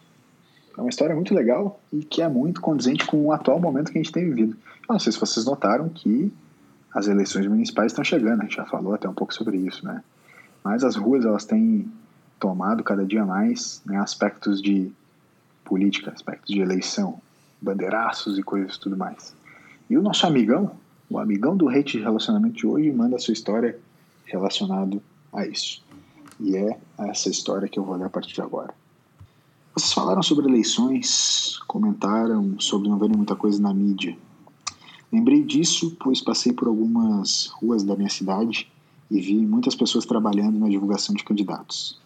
[0.77, 3.97] é uma história muito legal e que é muito condizente com o atual momento que
[3.97, 4.57] a gente tem vivido.
[4.87, 6.31] Eu não sei se vocês notaram que
[6.93, 10.03] as eleições municipais estão chegando, a gente já falou até um pouco sobre isso, né?
[10.63, 11.91] Mas as ruas elas têm
[12.39, 14.91] tomado cada dia mais né, aspectos de
[15.65, 17.19] política, aspectos de eleição,
[17.61, 19.35] bandeiraços e coisas tudo mais.
[19.89, 20.71] E o nosso amigão,
[21.09, 23.77] o amigão do hate de relacionamento de hoje, manda a sua história
[24.25, 25.01] relacionado
[25.33, 25.83] a isso.
[26.39, 28.73] E é essa história que eu vou ler a partir de agora.
[29.73, 34.17] Vocês falaram sobre eleições, comentaram sobre não verem muita coisa na mídia.
[35.11, 38.71] Lembrei disso, pois passei por algumas ruas da minha cidade
[39.11, 41.99] e vi muitas pessoas trabalhando na divulgação de candidatos.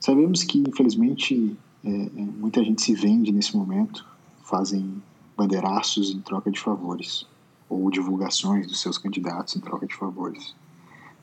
[0.00, 4.06] Sabemos que, infelizmente, é, é, muita gente se vende nesse momento,
[4.44, 5.02] fazem
[5.36, 7.26] bandeiraços em troca de favores,
[7.68, 10.54] ou divulgações dos seus candidatos em troca de favores.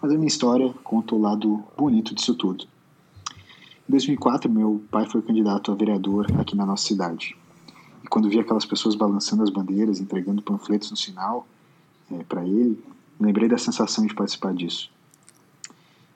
[0.02, 2.66] Mas a minha história conta o lado bonito disso tudo.
[3.88, 7.38] Em 2004, meu pai foi candidato a vereador aqui na nossa cidade.
[8.04, 11.48] E quando vi aquelas pessoas balançando as bandeiras, entregando panfletos no sinal
[12.12, 12.84] é, para ele,
[13.20, 14.92] lembrei da sensação de participar disso.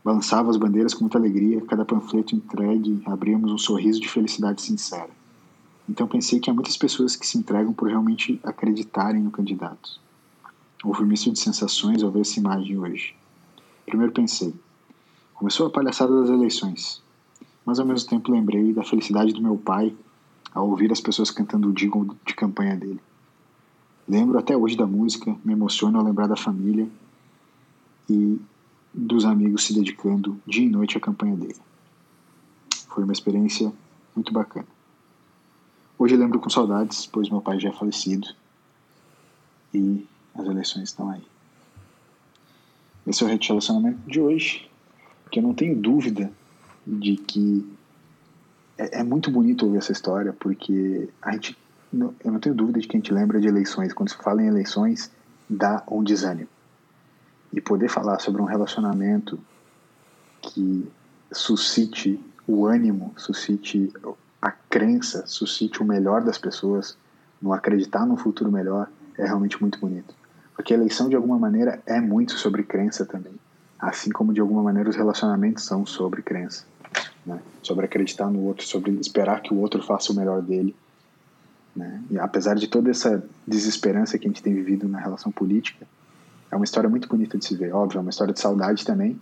[0.08, 5.10] Balançava as bandeiras com muita alegria, cada panfleto entregue abríamos um sorriso de felicidade sincera.
[5.90, 10.00] Então pensei que há muitas pessoas que se entregam por realmente acreditarem no candidato.
[10.82, 13.18] Houve um misto de sensações ao ver essa imagem hoje.
[13.86, 14.56] Primeiro pensei,
[15.34, 17.04] começou a palhaçada das eleições,
[17.66, 19.94] mas ao mesmo tempo lembrei da felicidade do meu pai
[20.54, 23.02] ao ouvir as pessoas cantando o jingle de campanha dele.
[24.08, 26.88] Lembro até hoje da música, me emociono ao lembrar da família
[28.10, 28.40] e
[28.94, 31.56] dos amigos se dedicando dia e noite à campanha dele.
[32.90, 33.72] Foi uma experiência
[34.16, 34.68] muito bacana.
[36.00, 38.28] Hoje eu lembro com saudades, pois meu pai já é falecido
[39.74, 41.24] e as eleições estão aí.
[43.06, 44.70] Esse é o Rede Relacionamento de hoje,
[45.32, 46.32] que eu não tenho dúvida
[46.86, 47.66] de que
[48.78, 51.58] é, é muito bonito ouvir essa história, porque a gente,
[51.94, 53.94] eu não tenho dúvida de que a gente lembra de eleições.
[53.94, 55.12] Quando se fala em eleições,
[55.50, 56.50] dá um desânimo.
[57.58, 59.40] E poder falar sobre um relacionamento
[60.44, 60.88] que
[61.32, 63.92] suscite o ânimo, suscite
[64.40, 66.96] a crença, suscite o melhor das pessoas,
[67.42, 68.88] no acreditar num futuro melhor,
[69.18, 70.14] é realmente muito bonito.
[70.56, 73.34] Porque a eleição, de alguma maneira, é muito sobre crença também.
[73.80, 76.64] Assim como, de alguma maneira, os relacionamentos são sobre crença.
[77.26, 77.42] Né?
[77.64, 80.76] Sobre acreditar no outro, sobre esperar que o outro faça o melhor dele.
[81.76, 82.04] Né?
[82.12, 85.88] E apesar de toda essa desesperança que a gente tem vivido na relação política,
[86.52, 87.74] é uma história muito bonita de se ver.
[87.74, 89.20] Óbvio, é uma história de saudade também.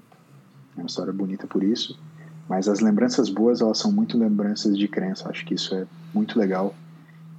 [0.78, 1.98] É uma história bonita por isso.
[2.48, 5.30] Mas as lembranças boas, elas são muito lembranças de crença.
[5.30, 6.76] Acho que isso é muito legal.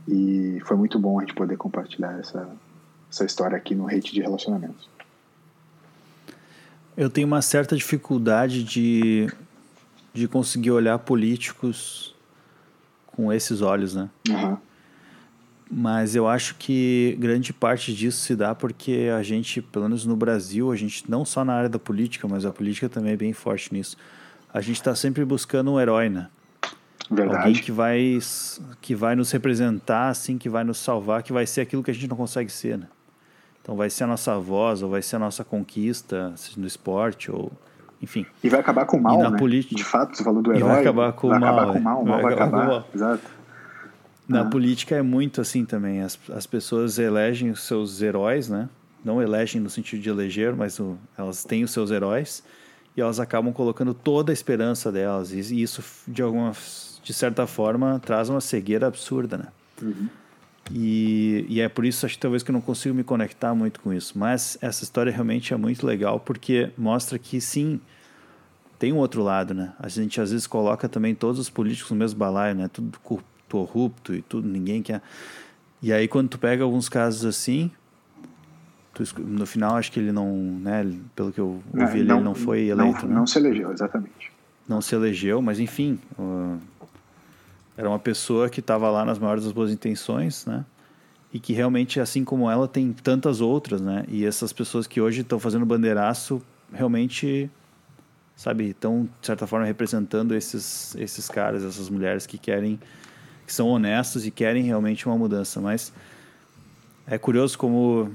[0.09, 2.49] E foi muito bom a gente poder compartilhar essa,
[3.11, 4.89] essa história aqui no Hate de Relacionamentos.
[6.97, 9.30] Eu tenho uma certa dificuldade de,
[10.14, 12.14] de conseguir olhar políticos
[13.07, 14.09] com esses olhos, né?
[14.30, 14.59] Aham.
[15.68, 20.14] Mas eu acho que grande parte disso se dá porque a gente, pelo menos no
[20.14, 23.32] Brasil, a gente não só na área da política, mas a política também é bem
[23.32, 23.96] forte nisso.
[24.54, 26.28] A gente está sempre buscando um herói, né?
[27.10, 27.38] Verdade.
[27.38, 28.18] Alguém que vai,
[28.80, 31.94] que vai nos representar, assim, que vai nos salvar, que vai ser aquilo que a
[31.94, 32.86] gente não consegue ser, né?
[33.60, 37.50] Então vai ser a nossa voz, ou vai ser a nossa conquista no esporte, ou
[38.00, 38.24] enfim.
[38.42, 39.36] E vai acabar com o mal, né?
[39.36, 39.74] Política...
[39.74, 40.60] De fato, você falou do herói.
[40.60, 41.54] E vai acabar com vai o mal.
[41.54, 42.62] Acabar com o mal, o mal vai, vai acabar.
[42.62, 42.86] acabar.
[42.94, 43.36] Exato.
[44.29, 44.45] Na ah.
[44.45, 46.03] política é muito assim também.
[46.03, 48.68] As, as pessoas elegem os seus heróis, né?
[49.05, 52.43] Não elegem no sentido de eleger, mas o, elas têm os seus heróis
[52.97, 55.31] e elas acabam colocando toda a esperança delas.
[55.33, 56.53] E isso, de alguma
[57.03, 59.47] de certa forma, traz uma cegueira absurda, né?
[59.81, 60.09] Uhum.
[60.72, 63.79] E, e é por isso, acho que talvez que eu não consigo me conectar muito
[63.79, 64.18] com isso.
[64.18, 67.81] Mas essa história realmente é muito legal porque mostra que sim,
[68.77, 69.72] tem um outro lado, né?
[69.79, 72.66] A gente às vezes coloca também todos os políticos no mesmo balaio, né?
[72.66, 72.99] Tudo
[73.51, 75.03] corrupto e tudo, ninguém quer.
[75.82, 77.70] E aí quando tu pega alguns casos assim,
[78.92, 80.90] tu, no final acho que ele não, né?
[81.14, 83.14] Pelo que eu ouvi, não, ele não foi eleito, não, né?
[83.16, 84.32] Não se elegeu, exatamente.
[84.68, 86.59] Não se elegeu, mas enfim, uh,
[87.76, 90.64] era uma pessoa que estava lá nas maiores das boas intenções, né?
[91.32, 94.05] E que realmente, assim como ela, tem tantas outras, né?
[94.09, 96.40] E essas pessoas que hoje estão fazendo bandeiraço,
[96.72, 97.51] realmente,
[98.34, 102.80] sabe, estão, de certa forma, representando esses, esses caras, essas mulheres que querem,
[103.47, 105.61] que são honestos e querem realmente uma mudança.
[105.61, 105.92] Mas
[107.07, 108.12] é curioso como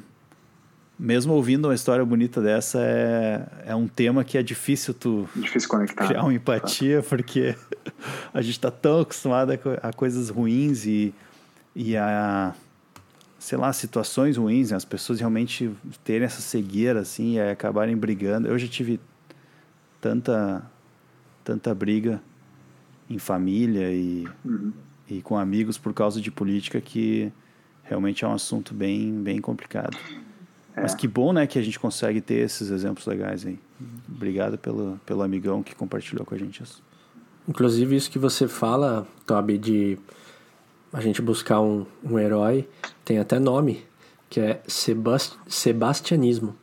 [1.02, 5.68] mesmo ouvindo uma história bonita dessa, é, é um tema que é difícil tu difícil
[5.68, 7.56] conectar, criar uma empatia, porque
[8.32, 11.12] a gente está tão acostumado a, a, coisas ruins e,
[11.76, 12.54] e a,
[13.40, 14.78] sei lá, situações ruins, né?
[14.78, 15.72] as pessoas realmente
[16.04, 18.48] terem essa cegueira, assim, e acabarem brigando.
[18.48, 19.00] Eu já tive
[20.00, 20.62] tanta,
[21.44, 22.22] tanta briga
[23.10, 24.72] em família e, uhum.
[25.12, 27.30] E com amigos por causa de política que
[27.84, 29.98] realmente é um assunto bem, bem complicado.
[30.74, 30.84] É.
[30.84, 33.60] Mas que bom, né, que a gente consegue ter esses exemplos legais aí.
[34.08, 36.82] Obrigado pelo, pelo amigão que compartilhou com a gente isso.
[37.46, 39.98] Inclusive, isso que você fala, Toby, de
[40.94, 42.66] a gente buscar um, um herói,
[43.04, 43.84] tem até nome,
[44.30, 46.56] que é Sebast Sebastianismo.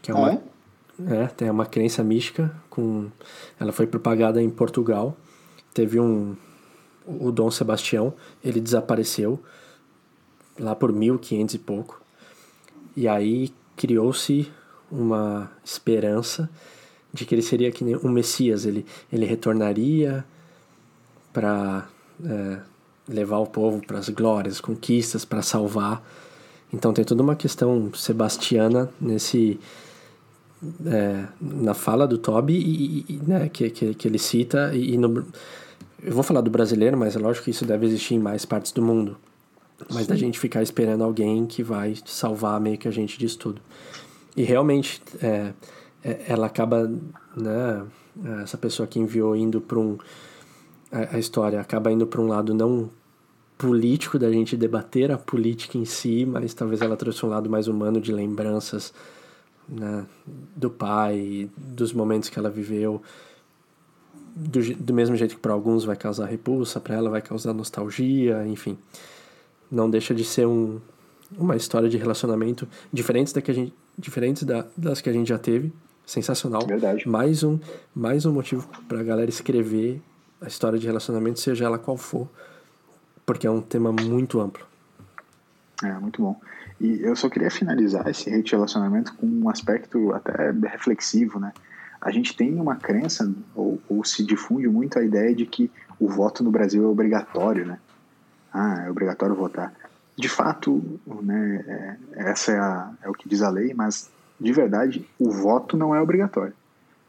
[0.00, 1.22] Que é uma, é?
[1.22, 1.26] é?
[1.26, 3.10] tem uma crença mística, com,
[3.58, 5.16] ela foi propagada em Portugal.
[5.74, 6.36] Teve um.
[7.06, 8.12] O Dom Sebastião,
[8.44, 9.40] ele desapareceu
[10.58, 12.00] lá por 1500 e pouco.
[12.96, 14.50] E aí criou-se
[14.90, 16.48] uma esperança
[17.12, 20.24] de que ele seria que um Messias, ele, ele retornaria
[21.32, 21.88] para
[22.24, 22.58] é,
[23.08, 26.02] levar o povo para as glórias, conquistas, para salvar.
[26.72, 29.58] Então tem toda uma questão sebastiana nesse
[30.86, 34.98] é, na fala do Toby e, e né, que, que, que, ele cita e, e
[34.98, 35.26] no,
[36.02, 38.72] eu vou falar do brasileiro, mas é lógico que isso deve existir em mais partes
[38.72, 39.16] do mundo.
[39.90, 40.08] Mas Sim.
[40.08, 43.62] da gente ficar esperando alguém que vai salvar meio que a gente disso tudo.
[44.36, 45.52] E realmente, é,
[46.04, 46.90] é, ela acaba,
[47.36, 47.84] né,
[48.42, 49.98] essa pessoa que enviou indo para um.
[50.90, 52.90] A, a, história acaba indo para um lado não
[53.56, 57.68] político da gente debater a política em si, mas talvez ela trouxe um lado mais
[57.68, 58.92] humano de lembranças
[59.68, 60.04] né,
[60.56, 63.00] do pai, dos momentos que ela viveu.
[64.34, 68.46] Do, do mesmo jeito que para alguns vai causar repulsa, para ela vai causar nostalgia,
[68.46, 68.78] enfim.
[69.70, 70.80] Não deixa de ser um,
[71.36, 75.28] uma história de relacionamento diferentes da que a gente diferentes da, das que a gente
[75.28, 75.72] já teve.
[76.06, 76.66] Sensacional.
[76.66, 77.06] Verdade.
[77.06, 77.58] Mais um
[77.94, 80.00] mais um motivo para a galera escrever
[80.40, 82.28] a história de relacionamento seja ela qual for
[83.24, 84.66] porque é um tema muito amplo.
[85.82, 86.40] É muito bom.
[86.80, 91.52] E eu só queria finalizar esse relacionamento com um aspecto até reflexivo né?
[92.00, 93.32] A gente tem uma crença
[94.04, 97.78] se difunde muito a ideia de que o voto no Brasil é obrigatório né
[98.52, 99.72] ah, é obrigatório votar.
[100.16, 104.52] De fato, né, é, essa é, a, é o que diz a lei, mas de
[104.52, 106.52] verdade o voto não é obrigatório.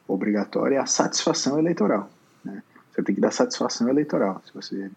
[0.07, 2.09] Obrigatório é a satisfação eleitoral.
[2.43, 2.63] Né?
[2.91, 4.41] Você tem que dar satisfação eleitoral.
[4.45, 4.89] Se você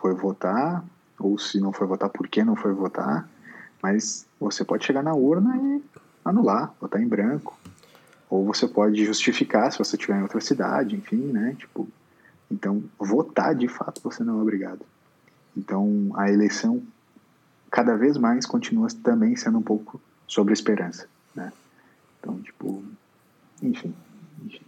[0.00, 0.84] foi votar,
[1.18, 3.28] ou se não foi votar, por que não foi votar,
[3.82, 5.82] mas você pode chegar na urna e
[6.24, 7.58] anular, votar em branco.
[8.30, 11.56] Ou você pode justificar se você estiver em outra cidade, enfim, né?
[11.58, 11.88] Tipo,
[12.50, 14.80] então, votar de fato você não é obrigado.
[15.56, 16.82] Então, a eleição
[17.70, 21.52] cada vez mais continua também sendo um pouco sobre esperança, né?
[22.20, 22.82] Então, tipo,
[23.62, 23.94] enfim,
[24.44, 24.62] enfim.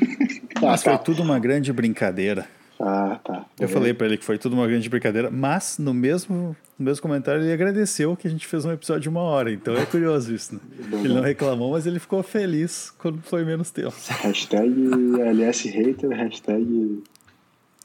[0.61, 2.47] Mas foi tudo uma grande brincadeira.
[2.79, 3.45] Ah, tá.
[3.59, 3.67] Eu É.
[3.67, 7.41] falei pra ele que foi tudo uma grande brincadeira, mas no mesmo, no mesmo comentário
[7.41, 9.49] ele agradeceu que a gente fez um episódio de uma hora.
[9.51, 10.61] Então é curioso isso, né?
[11.03, 13.93] Ele não reclamou, mas ele ficou feliz quando foi menos tempo.
[14.21, 14.73] Hashtag
[15.21, 17.01] LS hater, hashtag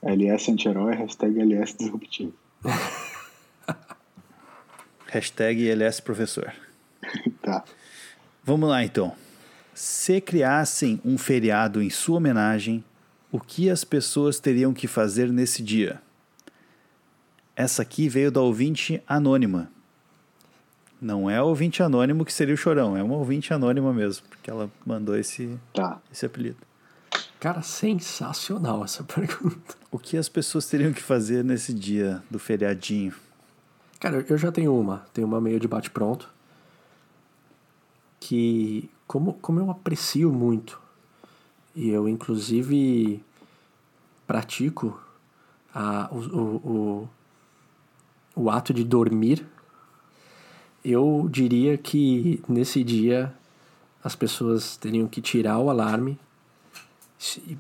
[0.03, 2.33] LS anti-herói, hashtag LS disruptivo.
[5.07, 6.53] Hashtag LS professor.
[7.43, 7.65] Tá.
[8.45, 9.15] Vamos lá então.
[9.75, 12.85] Se criassem um feriado em sua homenagem,
[13.33, 16.01] o que as pessoas teriam que fazer nesse dia?
[17.57, 19.71] Essa aqui veio da ouvinte anônima.
[21.01, 24.51] Não é a ouvinte anônimo que seria o chorão, é uma ouvinte anônima mesmo, porque
[24.51, 26.01] ela mandou esse, Tá.
[26.13, 26.59] esse apelido.
[27.41, 29.74] Cara, sensacional essa pergunta.
[29.91, 33.14] O que as pessoas teriam que fazer nesse dia do feriadinho?
[33.99, 35.07] Cara, eu já tenho uma.
[35.12, 36.28] Tenho uma meio de bate-pronto.
[38.20, 40.78] Que, como, como eu aprecio muito,
[41.74, 43.24] e eu inclusive
[44.26, 45.01] pratico
[45.74, 47.09] a, o, o,
[48.36, 49.47] o, o ato de dormir,
[50.84, 53.34] eu diria que nesse dia
[54.05, 56.18] as pessoas teriam que tirar o alarme.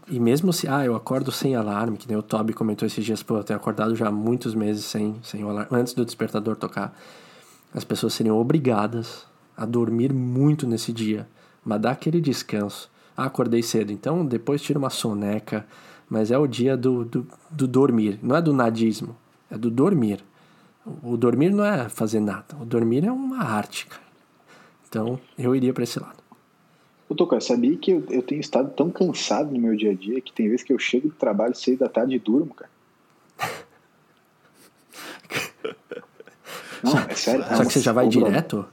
[0.08, 3.22] E mesmo se, ah, eu acordo sem alarme, que nem o Toby comentou esses dias,
[3.22, 6.56] pô, eu tenho acordado já há muitos meses sem, sem o alarme, antes do despertador
[6.56, 6.98] tocar.
[7.74, 11.28] As pessoas seriam obrigadas a dormir muito nesse dia,
[11.62, 12.90] mas dá aquele descanso.
[13.14, 15.66] Ah, acordei cedo, então depois tira uma soneca,
[16.08, 19.14] mas é o dia do, do, do dormir, não é do nadismo,
[19.50, 20.24] é do dormir.
[21.02, 24.02] O dormir não é fazer nada, o dormir é uma arte, cara.
[24.88, 26.19] Então, eu iria para esse lado.
[27.10, 30.20] Ô, Toca, sabia que eu, eu tenho estado tão cansado no meu dia a dia
[30.20, 32.70] que tem vezes que eu chego do trabalho seis da tarde e durmo, cara.
[36.84, 37.42] Não, é sério.
[37.42, 38.64] é Só uma- que você já vai direto?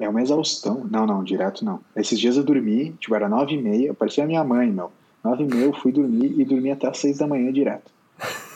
[0.00, 0.84] É uma exaustão.
[0.90, 1.80] Não, não, direto não.
[1.94, 4.90] Esses dias eu dormi, tipo, era nove e meia, parecia a minha mãe, meu.
[5.24, 7.90] Nove e meia eu fui dormir e dormi até às seis da manhã direto.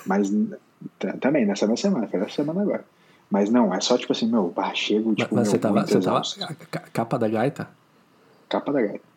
[0.04, 0.30] Mas
[1.20, 2.84] também, nessa mesma semana, foi essa semana agora.
[3.30, 6.00] Mas não, é só tipo assim, meu, bah, chego, tipo, mas meu, você tava, você
[6.00, 7.68] tava a- capa da gaita?
[8.48, 9.09] Capa da gaita.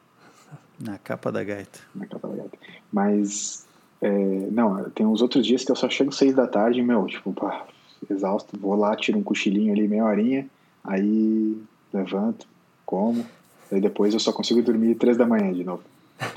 [0.79, 1.79] Na capa da gaita.
[1.93, 2.57] na capa da gaita.
[2.91, 3.65] Mas,
[4.01, 4.09] é,
[4.51, 7.65] não, tem uns outros dias que eu só chego seis da tarde, meu, tipo, pá,
[8.09, 10.47] exausto, vou lá, tiro um cochilinho ali, meia horinha,
[10.83, 11.57] aí
[11.93, 12.47] levanto,
[12.85, 13.25] como,
[13.71, 15.83] aí depois eu só consigo dormir três da manhã de novo.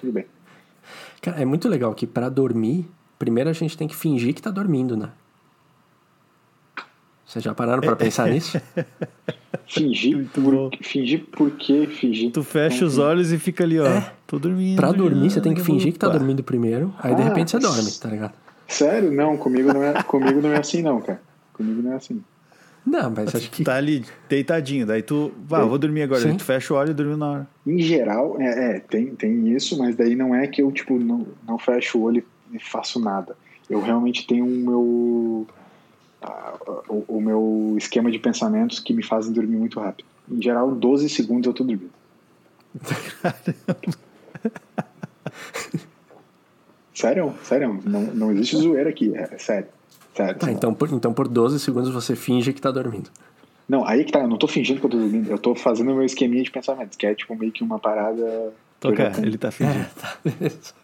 [0.00, 0.26] Tudo bem.
[1.20, 4.50] Cara, é muito legal que pra dormir, primeiro a gente tem que fingir que tá
[4.50, 5.10] dormindo, né?
[7.36, 8.58] Vocês já pararam pra pensar nisso?
[9.68, 11.86] Fingir, por, fingir por quê?
[11.86, 12.30] Fingir.
[12.30, 14.00] Tu fecha os olhos e fica ali, ó.
[14.26, 14.76] Tô dormindo.
[14.76, 17.50] Pra dormir, já, você tem que fingir que tá dormindo primeiro, aí de Ah, repente
[17.50, 18.32] você dorme, tá ligado?
[18.68, 19.12] Sério?
[19.12, 21.20] Não, comigo não é, comigo não é assim não, cara.
[21.52, 22.22] Comigo não é assim.
[22.86, 23.64] Não, mas acho que.
[23.64, 26.20] Tá ali deitadinho, daí tu, vá, vou dormir agora.
[26.20, 26.28] Sim.
[26.28, 27.48] Daí tu fecha o olho e dorme na hora.
[27.66, 31.26] Em geral, é, é, tem, tem isso, mas daí não é que eu, tipo, não,
[31.46, 33.36] não fecho o olho e faço nada.
[33.68, 35.46] Eu realmente tenho o meu,
[37.26, 40.06] meu esquema de pensamentos que me fazem dormir muito rápido.
[40.30, 41.90] Em geral, 12 segundos eu tô dormindo.
[46.94, 49.68] sério, sério, não, não existe zoeira aqui, é sério.
[50.14, 53.10] sério Tá, então por, então por 12 segundos você finge que tá dormindo.
[53.68, 55.90] Não, aí que tá, eu não tô fingindo que eu tô dormindo, eu tô fazendo
[55.92, 58.52] o meu esqueminha de pensamentos, que é tipo meio que uma parada.
[58.78, 59.80] Toca, ele tá fingindo.
[59.80, 60.74] É, tá, beleza.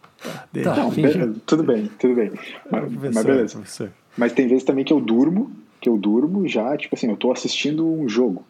[0.63, 0.75] Tá.
[0.75, 1.17] Não, finge.
[1.17, 2.31] beleza, tudo bem, tudo bem.
[2.69, 3.55] Mas, mas beleza.
[3.57, 3.91] professor.
[4.17, 5.51] Mas tem vezes também que eu durmo,
[5.83, 8.45] que eu durmo já, tipo assim, eu tô assistindo um jogo,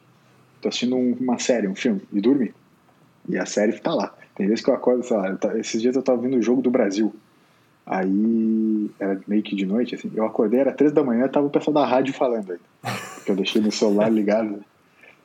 [0.62, 2.54] tô assistindo um- uma série, um filme, e dormi.
[3.28, 4.14] E a série tá lá.
[4.36, 6.62] Tem vezes que eu acordo, sei lá, eu esses dias eu tava vendo o jogo
[6.62, 7.12] do Brasil.
[7.88, 10.12] Aí era meio que de noite, assim.
[10.14, 12.60] Eu acordei, era três da manhã, tava o pessoal da rádio falando aí.
[13.16, 14.64] Porque eu deixei meu celular ligado,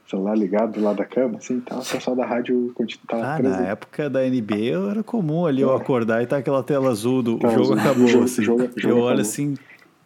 [0.08, 2.74] celular ligado do lado da cama, assim, tava o pessoal da rádio
[3.10, 5.76] Ah, na época da NBA era comum ali eu É.
[5.76, 8.06] acordar e tá aquela tela azul do jogo acabou.
[8.08, 8.42] Jogo- assim.
[8.42, 9.20] jogo- eu olho acabou.
[9.20, 9.54] assim,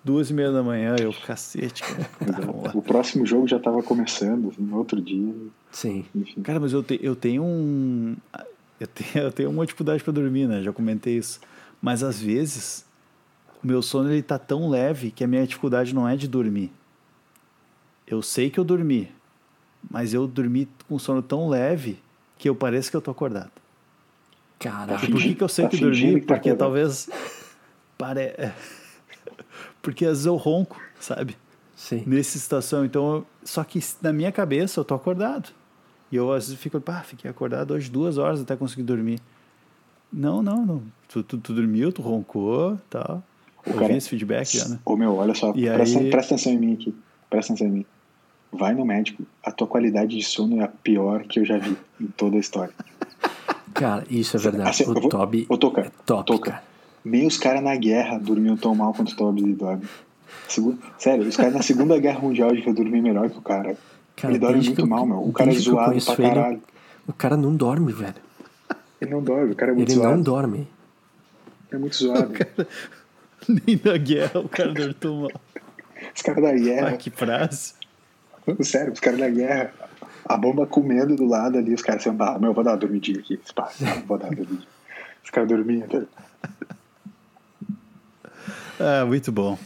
[0.05, 2.11] duas e meia da manhã, eu, cacete, cara.
[2.72, 2.72] Tá.
[2.78, 5.34] O próximo jogo já tava começando, no outro dia,
[5.70, 6.05] Sim.
[6.14, 6.42] enfim.
[6.42, 8.16] Cara, mas eu, te- eu tenho um.
[8.80, 10.62] Eu tenho, eu tenho uma dificuldade pra dormir, né?
[10.62, 11.40] Já comentei isso.
[11.80, 12.84] Mas às vezes,
[13.62, 16.70] o meu sono ele tá tão leve que a minha dificuldade não é de dormir.
[18.07, 19.11] Eu sei que eu dormi,
[19.90, 21.98] mas eu dormi com sono tão leve
[22.38, 23.50] que eu pareço que eu tô acordado.
[24.59, 25.05] Caralho.
[25.05, 25.98] E por que, que eu sei Tá que dormi?
[26.20, 26.59] que tá Porque acordado.
[26.59, 27.09] talvez.
[27.98, 28.34] Pare...
[29.83, 31.37] Porque às vezes eu ronco, sabe?
[31.76, 32.05] Sim.
[32.07, 32.85] Nessa situação.
[32.85, 35.51] Então, eu- só que na minha cabeça eu tô acordado.
[36.11, 39.18] E eu às vezes fico, pá, fiquei acordado hoje duas horas até conseguir dormir.
[40.12, 40.83] Não, não, não.
[41.09, 43.22] Tu, tu, tu dormiu, tu roncou tal.
[43.64, 44.78] O Ouvi cara- esse feedback já, né?
[44.85, 46.95] Ô meu, olha só, E presta, aí- presta atenção em mim aqui.
[47.30, 47.87] Presta atenção em mim.
[48.53, 51.74] Vai no médico, a tua qualidade de sono é a pior que eu já vi
[52.01, 52.74] em toda a história.
[53.72, 54.68] Cara, isso é verdade.
[54.68, 56.51] Assim, o eu vou- Toby Ô, Toca, é top, Toca.
[56.51, 56.62] cara.
[57.05, 59.84] Nem os caras na guerra dormiam tão mal quanto o Toby dorme.
[60.48, 63.76] Segu- Sério, os caras na Segunda Guerra Mundial devia dormir melhor que o cara.
[64.16, 65.18] Cara, ele dorme muito que eu- mal, meu.
[65.26, 66.62] O cara é que eu zoado pra ele, caralho.
[67.09, 68.14] O cara não dorme, velho.
[69.00, 70.14] Ele não dorme, o cara é muito Ele zoado.
[70.16, 70.68] não dorme.
[71.72, 72.32] É muito zoado.
[73.48, 75.40] Nem na guerra o cara dormiu mal.
[76.14, 77.74] Os caras da Ah, guerra, que frase.
[78.61, 79.72] sério, os caras da guerra,
[80.24, 83.18] a bomba comendo do lado ali, os caras assim, ah, meu, vou dar uma dormidinha
[83.18, 83.40] aqui,
[84.07, 84.68] vou dar uma dormidinha.
[85.24, 85.86] Os caras dormiam.
[88.83, 89.59] Ah, muito bom.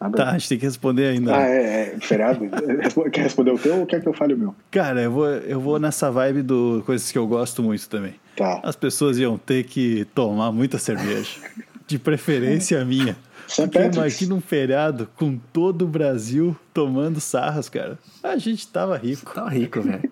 [0.00, 1.36] Ah, Tá, a gente tem que responder ainda.
[1.36, 2.40] Ah, é, é, feriado?
[3.12, 4.54] Quer responder o teu ou quer que eu fale o meu?
[4.70, 8.14] Cara, eu vou, eu vou nessa vibe do coisas que eu gosto muito também.
[8.36, 8.60] Tá.
[8.62, 11.40] As pessoas iam ter que tomar muita cerveja.
[11.86, 13.16] De preferência a minha.
[13.56, 17.98] Porque imagina um feriado com todo o Brasil tomando sarras, cara.
[18.22, 19.34] A gente tava rico.
[19.34, 20.02] Tá rico, velho.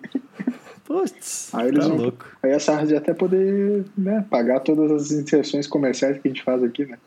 [0.83, 2.25] Putz, Aí tá vão, louco.
[2.41, 6.43] Aí a Sarra ia até poder né, pagar todas as inserções comerciais que a gente
[6.43, 6.97] faz aqui, né?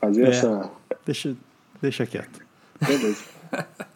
[0.00, 0.28] Fazer É.
[0.30, 0.70] essa.
[1.04, 1.36] Deixa,
[1.82, 2.40] deixa quieto.
[2.80, 3.24] Beleza.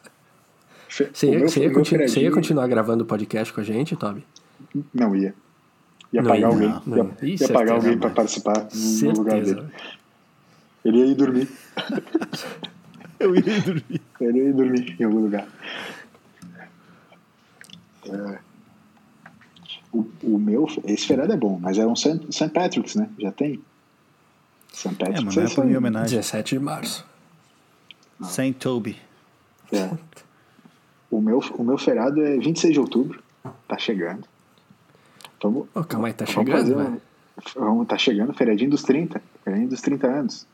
[1.13, 3.97] Você ia, meu- você ia continu- você ia continuar gravando o podcast com a gente,
[3.97, 4.25] Toby?
[4.95, 5.35] Não ia.
[6.13, 6.69] Ia Não pagar ia, alguém.
[6.69, 7.11] não, não ia ia.
[7.23, 8.15] Ih, ia certeza, pagar alguém pra mano.
[8.15, 8.69] participar
[9.03, 9.55] no lugar Certeza.
[9.57, 9.69] dele.
[10.85, 11.49] Ele ia ir dormir.
[13.19, 14.03] Eu ia dormir.
[14.21, 15.49] Ele ia ir dormir em algum lugar.
[18.07, 18.39] É.
[19.93, 22.21] O, o meu, esse feriado é bom, mas é um St.
[22.31, 22.51] St.
[22.51, 23.09] Patrick's, né?
[23.19, 23.61] Já tem?
[24.75, 24.89] St.
[24.89, 25.67] É, Patrick's mas não é isso por aí.
[25.69, 26.19] minha homenagem.
[26.19, 27.07] 17 de março.
[28.23, 28.97] Saint Toby.
[29.73, 29.91] É.
[31.11, 33.23] O meu, o meu feriado é 26 de outubro.
[33.69, 34.25] Tá chegando.
[35.43, 37.03] Vamos, Ô, calma aí, tá vamos chegando, fazer velho.
[37.55, 39.21] vamos, tá chegando o feriadinho dos 30.
[39.45, 40.47] Feriadinho dos 30 anos.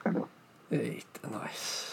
[0.00, 0.28] Entendeu?
[0.70, 1.88] Eita, nós.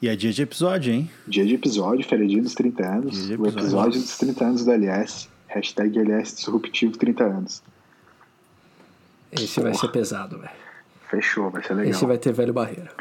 [0.00, 1.10] E é dia de episódio, hein?
[1.26, 3.14] Dia de episódio, feriadinho dos 30 anos.
[3.14, 3.60] Dia de O episódio.
[3.60, 5.28] episódio dos 30 anos do LS.
[5.48, 7.62] Hashtag LS Disruptivo 30 anos.
[9.32, 10.52] Esse vai ser pesado, velho.
[11.08, 11.90] Fechou, vai ser legal.
[11.90, 12.92] Esse vai ter velho barreira.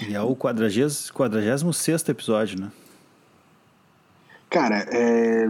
[0.00, 2.70] E é o 40, 46 episódio, né?
[4.50, 5.48] Cara, é...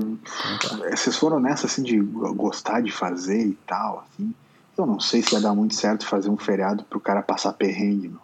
[0.90, 4.34] vocês foram nessa assim de gostar de fazer e tal, assim.
[4.76, 8.08] Eu não sei se ia dar muito certo fazer um feriado pro cara passar perrengue,
[8.08, 8.20] meu.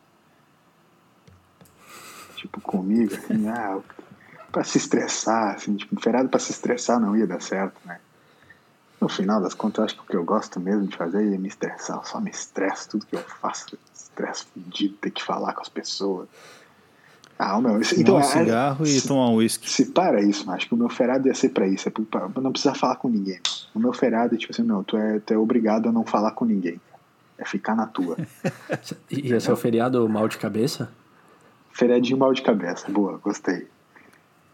[2.36, 3.78] Tipo, comigo, assim, ah,
[4.50, 8.00] pra se estressar, assim, tipo, um feriado pra se estressar não ia dar certo, né?
[9.02, 11.36] No final das contas, eu acho que o que eu gosto mesmo de fazer é
[11.36, 11.96] me estressar.
[11.96, 15.68] Eu só me estresso, tudo que eu faço, estresse fudido, ter que falar com as
[15.68, 16.28] pessoas.
[17.36, 19.68] Ah, meu, isso- Então, um é- cigarro e se- tomar um uísque.
[19.68, 22.40] se para isso, acho que o meu feriado ia ser pra isso, é pra pra
[22.40, 23.40] não precisar falar com ninguém.
[23.74, 26.30] O meu feriado é tipo assim, meu, tu é, tu é obrigado a não falar
[26.30, 26.80] com ninguém.
[27.36, 28.16] É ficar na tua.
[29.10, 30.88] E ia ser o feriado mal de cabeça?
[31.72, 32.88] Feriadinho mal de cabeça.
[32.88, 33.66] Boa, gostei.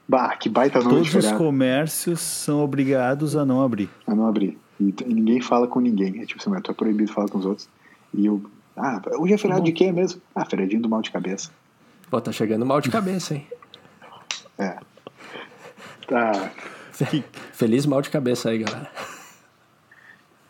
[0.08, 3.90] Bah, que baita nome Todos os comércios são obrigados a não abrir.
[4.06, 4.58] A não abrir.
[4.80, 6.22] E, e ninguém fala com ninguém.
[6.22, 7.68] É tipo assim, meu, tu é proibido falar com os outros.
[8.14, 8.42] E eu.
[8.74, 10.22] Ah, hoje é feriado de quê mesmo?
[10.34, 11.50] Ah, feriadinho do mal de cabeça.
[12.10, 13.46] Pô, tá chegando mal de cabeça, hein?
[14.60, 14.76] É.
[16.08, 16.50] Tá.
[17.52, 18.90] Feliz mal de cabeça aí, galera.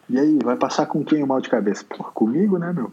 [0.09, 1.85] E aí, vai passar com quem o mal de cabeça?
[1.87, 2.91] Pô, comigo, né, meu?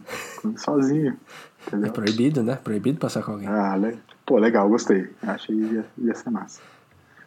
[0.58, 1.16] Sozinho.
[1.64, 1.90] É Entendeu?
[1.90, 2.58] proibido, né?
[2.62, 3.48] Proibido passar com alguém.
[3.48, 3.98] Ah, le...
[4.26, 5.08] pô, legal, gostei.
[5.22, 6.60] Achei que ia, ia ser massa.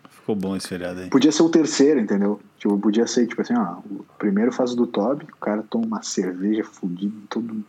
[0.09, 1.09] Ficou bom esse feriado aí.
[1.09, 2.39] Podia ser o terceiro, entendeu?
[2.57, 5.85] Tipo, podia ser, tipo assim, ó, o primeiro faz o do Toby, o cara toma
[5.85, 7.63] uma cerveja fudida, todo,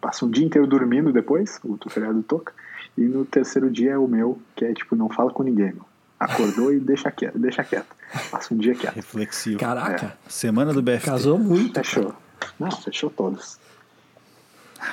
[0.00, 2.54] passa um dia inteiro dormindo depois, o do feriado toca,
[2.96, 5.84] e no terceiro dia é o meu, que é tipo, não fala com ninguém, meu.
[6.18, 7.88] Acordou e deixa quieto, deixa quieto.
[8.30, 8.94] Passa um dia quieto.
[8.94, 9.58] Reflexivo.
[9.58, 11.06] Caraca, Semana do BFT.
[11.06, 11.74] casou muito.
[11.74, 12.14] Fechou.
[12.58, 13.58] Não, fechou todos.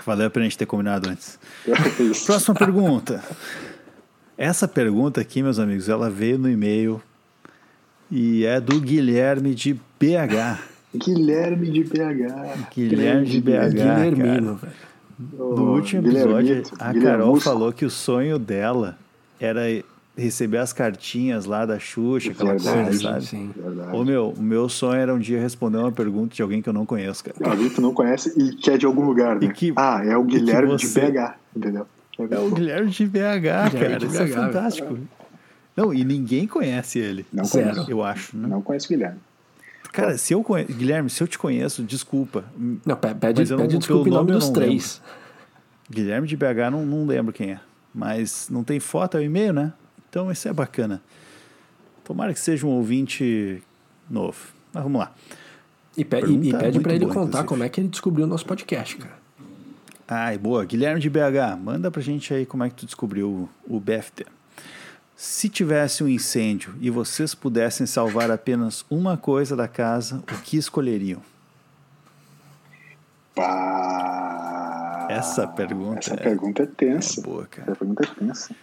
[0.05, 1.39] Valeu a gente ter combinado antes.
[1.99, 2.25] Isso.
[2.25, 3.23] Próxima pergunta.
[4.37, 7.01] Essa pergunta aqui, meus amigos, ela veio no e-mail
[8.11, 10.59] e é do Guilherme de BH.
[10.95, 12.69] Guilherme de BH.
[12.73, 13.73] Guilherme de Grande BH.
[13.73, 14.73] Guilhermino, velho.
[15.39, 18.97] Ô, No último episódio, a Carol falou que o sonho dela
[19.39, 19.61] era
[20.17, 23.25] receber as cartinhas lá da Xuxa, aquela Verdade, coisa, sabe?
[23.25, 23.51] Sim.
[23.55, 23.95] Verdade.
[23.95, 26.73] Ô meu, o meu sonho era um dia responder uma pergunta de alguém que eu
[26.73, 27.51] não conheço, cara.
[27.51, 29.47] Alguém que tu não conhece e que é de algum lugar, né?
[29.53, 31.87] Que- ah, é o Guilherme você- de BH, entendeu?
[32.31, 33.97] É o Guilherme de BH, cara.
[33.99, 34.97] de Isso é BH, fantástico.
[35.75, 37.23] Não, e ninguém conhece ele.
[37.31, 37.69] Não Zero.
[37.69, 37.91] conheço.
[37.91, 38.47] Eu acho, né?
[38.47, 39.19] Não conheço o Guilherme.
[39.93, 40.73] Cara, se eu conheço.
[40.73, 42.43] Guilherme, se eu te conheço, desculpa.
[42.83, 45.01] Não, pe- pede, Mas eu não- pede desculpa em pelo nome nome dos três.
[45.89, 47.59] Guilherme de BH, não, não lembro quem é.
[47.93, 49.71] Mas não tem foto, é o e-mail, né?
[50.09, 51.01] Então isso é bacana.
[52.03, 53.61] Tomara que seja um ouvinte
[54.09, 54.37] novo.
[54.73, 55.11] Mas vamos lá.
[55.97, 57.47] E, pe- e- e pede pra ele boa, contar inclusive.
[57.47, 59.17] como é que ele descobriu o nosso podcast, cara.
[60.07, 60.63] Ai, boa.
[60.63, 64.25] Guilherme de BH, manda pra gente aí como é que tu descobriu o, o BFT.
[65.15, 70.55] Se tivesse um incêndio e vocês pudessem salvar apenas uma coisa da casa, o que
[70.57, 71.21] escolheriam?
[73.35, 75.07] Pá.
[75.09, 77.19] Essa pergunta Essa é- pergunta é tensa.
[77.19, 77.71] é boa, cara.
[77.71, 78.55] Essa pergunta é tensa.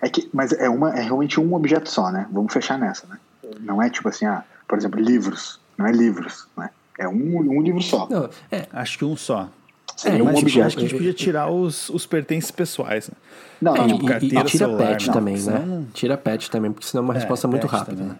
[0.00, 2.26] É que, mas é, uma, é realmente um objeto só, né?
[2.30, 3.18] Vamos fechar nessa, né?
[3.60, 5.58] Não é tipo assim, ah, por exemplo, livros.
[5.76, 6.70] Não é livros, né?
[6.98, 8.06] É um, um livro só.
[8.10, 9.48] Não, é, Acho que um só.
[9.96, 10.66] Seria é, um Mas tipo, objeto.
[10.66, 13.08] acho que a gente podia tirar os, os pertences pessoais.
[13.08, 13.14] Né?
[13.60, 15.64] Não, É, não, tipo, e, carteira, e tira celular, pet não, também, senão né?
[15.66, 18.18] não- Tira pet também, porque senão é uma resposta É, muito pet rápida, também.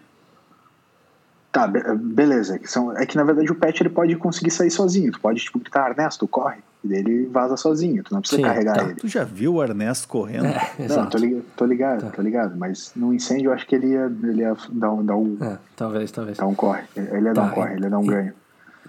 [1.51, 2.55] Tá, be- beleza.
[2.55, 5.11] É que, são, é que na verdade o pet ele pode conseguir sair sozinho.
[5.11, 6.57] Tu pode, tipo, gritar, Ernesto, corre.
[6.83, 8.03] E daí ele vaza sozinho.
[8.03, 8.83] Tu não precisa Sim, carregar tá.
[8.83, 8.95] ele.
[8.95, 10.45] Tu já viu o Ernesto correndo?
[10.45, 11.09] É, Não, exato.
[11.09, 12.55] tô ligado, tô ligado, tô ligado.
[12.57, 15.57] Mas no incêndio eu acho que ele ia, ele ia dar um, dar um, É,
[15.75, 16.37] talvez, talvez.
[16.37, 16.83] dar um corre.
[16.95, 18.33] Ele ia dar Tá, um corre, ele ia dar um e- ganho.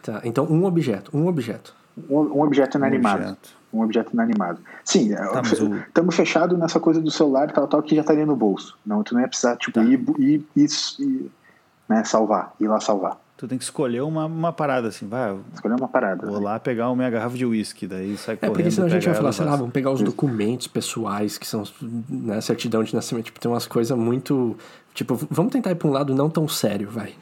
[0.02, 1.74] Tá, então um objeto, um objeto.
[2.08, 3.22] Um, um objeto inanimado.
[3.22, 3.50] objeto.
[3.72, 4.58] Um objeto inanimado.
[4.84, 8.24] Sim, mas o- estamos fechados nessa coisa do celular e tal, tal, que já estaria
[8.26, 8.76] no bolso.
[8.86, 9.82] Não, tu não ia precisar, tipo, Tá.
[9.82, 10.68] ir, ir, ir,
[11.00, 11.30] ir,
[11.90, 13.18] né, salvar, ir lá salvar.
[13.36, 16.26] Tu tem que escolher uma, uma parada assim, vai, eu Escolher uma parada.
[16.26, 16.44] vou né?
[16.44, 18.54] lá pegar uma minha garrafa de uísque, daí sai É, correndo.
[18.54, 21.64] porque senão a gente vai falar, sei lá, vamos pegar os documentos pessoais, que são,
[22.08, 24.56] né, certidão de nascimento, tipo, tem umas coisas muito,
[24.94, 27.14] tipo, vamos tentar ir pra um lado não tão sério, vai.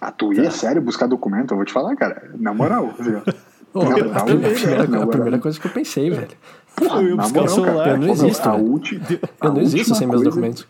[0.00, 1.50] Ah, tu ia sério buscar documento?
[1.50, 2.30] Eu vou te falar, cara.
[2.38, 2.94] Na moral.
[3.74, 6.28] Ô, Não, a, primeira, não, a primeira coisa que eu pensei, velho.
[6.74, 7.74] Porra, Eu ia buscar o celular.
[7.84, 10.66] cara, Eu não pô, existo, a, a Eu não existo sem meus coisa- documentos.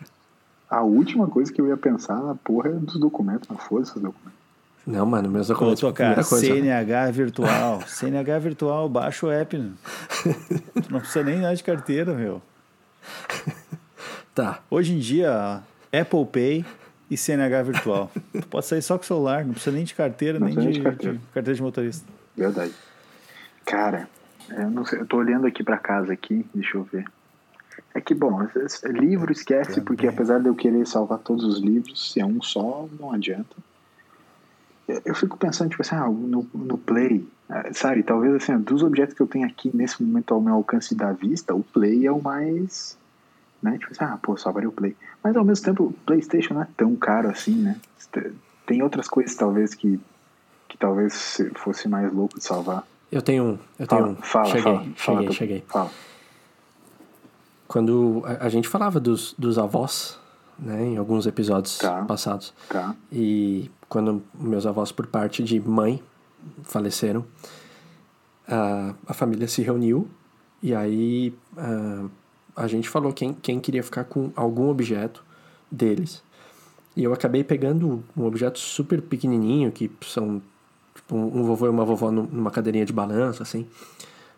[0.71, 4.03] A última coisa que eu ia pensar na porra é dos documentos, na força dos
[4.05, 4.39] documentos.
[4.87, 6.47] Não, mano, meus Vou documentos, tocar primeira coisa.
[6.47, 7.83] CNH virtual.
[7.87, 9.59] CNH virtual, baixa o app.
[9.59, 9.73] né?
[10.83, 12.41] Tu não precisa nem nada de carteira, meu.
[14.35, 15.61] Tá, Hoje em dia,
[15.93, 16.65] Apple Pay
[17.11, 18.11] e CNH virtual.
[18.33, 20.71] Tu pode sair só com o celular, não precisa nem de carteira, Não nem de,
[20.73, 21.15] de carteira.
[21.19, 22.07] de carteira de motorista.
[22.37, 22.73] Verdade.
[23.67, 24.09] Cara,
[24.51, 27.05] eu não sei, eu tô olhando aqui pra casa aqui, deixa eu ver.
[27.95, 28.39] É que, bom,
[28.85, 32.89] livro esquece, porque apesar de eu querer salvar todos os livros, se é um só,
[32.99, 33.57] não adianta.
[35.05, 39.15] Eu- fico pensando, tipo assim, ah, no, no Play, ah, sabe, talvez assim, dos objetos
[39.15, 42.21] que eu tenho aqui nesse momento ao meu alcance da vista, o Play é o
[42.23, 42.97] mais,
[43.63, 44.97] né, tipo assim, ah, pô, salvaria o Play.
[45.23, 47.77] Mas ao mesmo tempo, o Playstation não é tão caro assim, né?
[48.67, 49.99] Tem outras coisas, talvez, que,
[50.69, 52.85] que talvez se- fosse mais louco de salvar.
[53.13, 54.17] eu tenho um, eu tenho Fala, um.
[54.23, 55.65] fala, cheguei, fala, cheguei, fala, cheguei.
[55.69, 55.91] Fala.
[57.71, 60.19] Quando a, a gente falava dos, dos avós,
[60.59, 62.05] né, em alguns episódios Tá.
[62.05, 62.97] passados, Tá.
[63.13, 66.03] e quando meus avós, por parte de mãe,
[66.65, 67.25] faleceram,
[68.49, 70.09] a, a família se reuniu
[70.61, 72.07] e aí ah,
[72.57, 75.25] a gente falou quem, quem queria ficar com algum objeto
[75.71, 76.25] deles.
[76.97, 80.43] E eu acabei pegando um objeto super pequenininho, que são
[80.93, 83.65] tipo, um, vovô e uma vovó num- numa cadeirinha de balanço, assim.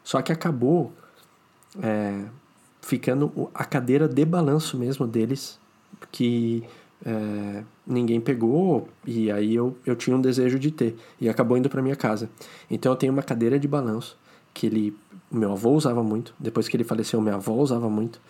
[0.04, 0.92] Só que acabou
[1.82, 2.26] é,
[2.82, 5.58] ficando a cadeira de balanço mesmo deles,
[6.10, 6.64] que
[7.06, 11.70] é, ninguém pegou, e aí eu, eu tinha um desejo de ter, e acabou indo
[11.70, 12.28] para minha casa.
[12.70, 14.18] Então eu tenho uma cadeira de balanço,
[14.52, 14.96] que ele,
[15.30, 18.20] meu avô usava muito, depois que ele faleceu, minha avó usava muito,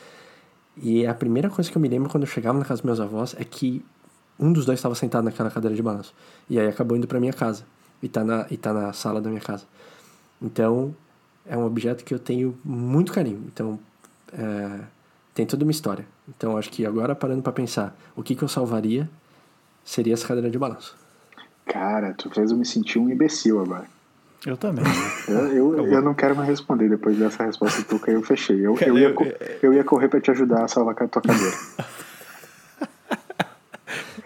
[0.76, 3.00] e a primeira coisa que eu me lembro quando eu chegava na casa dos meus
[3.00, 3.84] avós é que
[4.38, 6.14] um dos dois estava sentado naquela cadeira de balanço,
[6.48, 7.64] e aí acabou indo para minha casa,
[8.02, 9.64] e tá, na, e tá na sala da minha casa.
[10.40, 10.94] Então,
[11.46, 13.44] é um objeto que eu tenho muito carinho.
[13.46, 13.78] Então,
[14.32, 14.80] é,
[15.34, 16.04] tem toda uma história.
[16.28, 19.09] Então, acho que agora, parando para pensar, o que, que eu salvaria
[19.84, 20.96] seria essa cadeira de balanço.
[21.66, 23.86] Cara, tu fez eu me sentir um imbecil agora.
[24.44, 24.84] Eu também.
[25.28, 28.56] Eu, eu, eu não quero mais responder depois dessa resposta que eu fechei.
[28.59, 29.26] Eu, eu, Cara, ia, eu- co-
[29.62, 31.56] eu ia correr pra te ajudar a salvar a tua cadeira.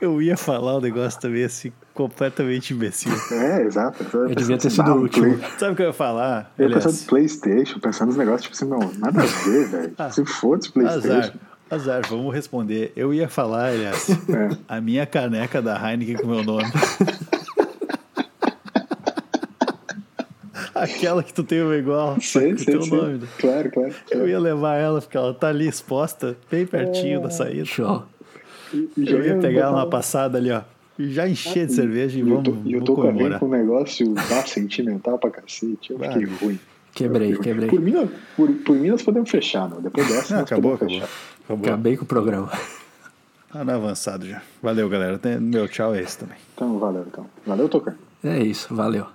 [0.00, 3.12] Eu ia falar um negócio também assim, completamente imbecil.
[3.32, 4.04] É, exato.
[4.16, 5.38] Eu devia ter sido o último.
[5.58, 6.52] Sabe o que eu ia falar?
[6.58, 7.02] Eu ia pensando Elias?
[7.02, 9.94] no Playstation, pensando nos negócios, tipo assim, não, nada a ver, velho.
[10.12, 11.38] Se foda-se Azar, Playstation.
[11.70, 12.92] azar, vamos responder.
[12.94, 14.56] Eu ia falar, aliás, É.
[14.68, 16.64] a minha caneca da Heineken com meu nome.
[20.74, 22.98] Aquela que tu tem uma igual, Sei, o sei, teu sei.
[22.98, 23.18] nome.
[23.18, 23.26] né?
[23.38, 23.94] Claro, claro.
[24.10, 27.64] Eu ia levar ela porque ela tá ali exposta, bem pertinho da saída.
[27.64, 28.02] Show.
[28.72, 30.62] Já Eu ia pegar ela botar na um- passada ali, ó.
[30.98, 33.44] E já encher de cerveja e E eu vamos, tô, e eu tô com comemorar.
[33.44, 35.92] um negócio ah, sentimental pra cacete.
[35.92, 36.58] Eu fiquei Ah, ruim.
[36.94, 37.68] Quebrei, Eu quebrei.
[37.68, 37.92] Por mim,
[38.34, 39.80] por, por mim, nós podemos fechar, não.
[39.82, 41.08] Depois dessa, Não, nós acabou, podemos acabou.
[41.08, 41.44] fechar.
[41.44, 41.66] acabou.
[41.66, 42.50] Acabei com o programa.
[43.52, 44.42] Tá no avançado já.
[44.62, 45.20] Valeu, galera.
[45.40, 46.36] Meu tchau é esse também.
[46.54, 47.26] Então, valeu, então.
[47.46, 47.94] Valeu, Tocar.
[48.24, 49.06] É isso, valeu.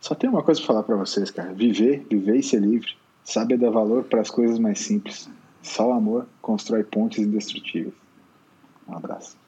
[0.00, 1.52] Só tem uma coisa pra falar pra vocês, cara.
[1.54, 2.90] Viver, viver e ser livre.
[3.24, 5.28] Sabe dar valor para as coisas mais simples.
[5.62, 7.92] Só o amor constrói pontes indestrutíveis.
[8.88, 9.38] Um abraço.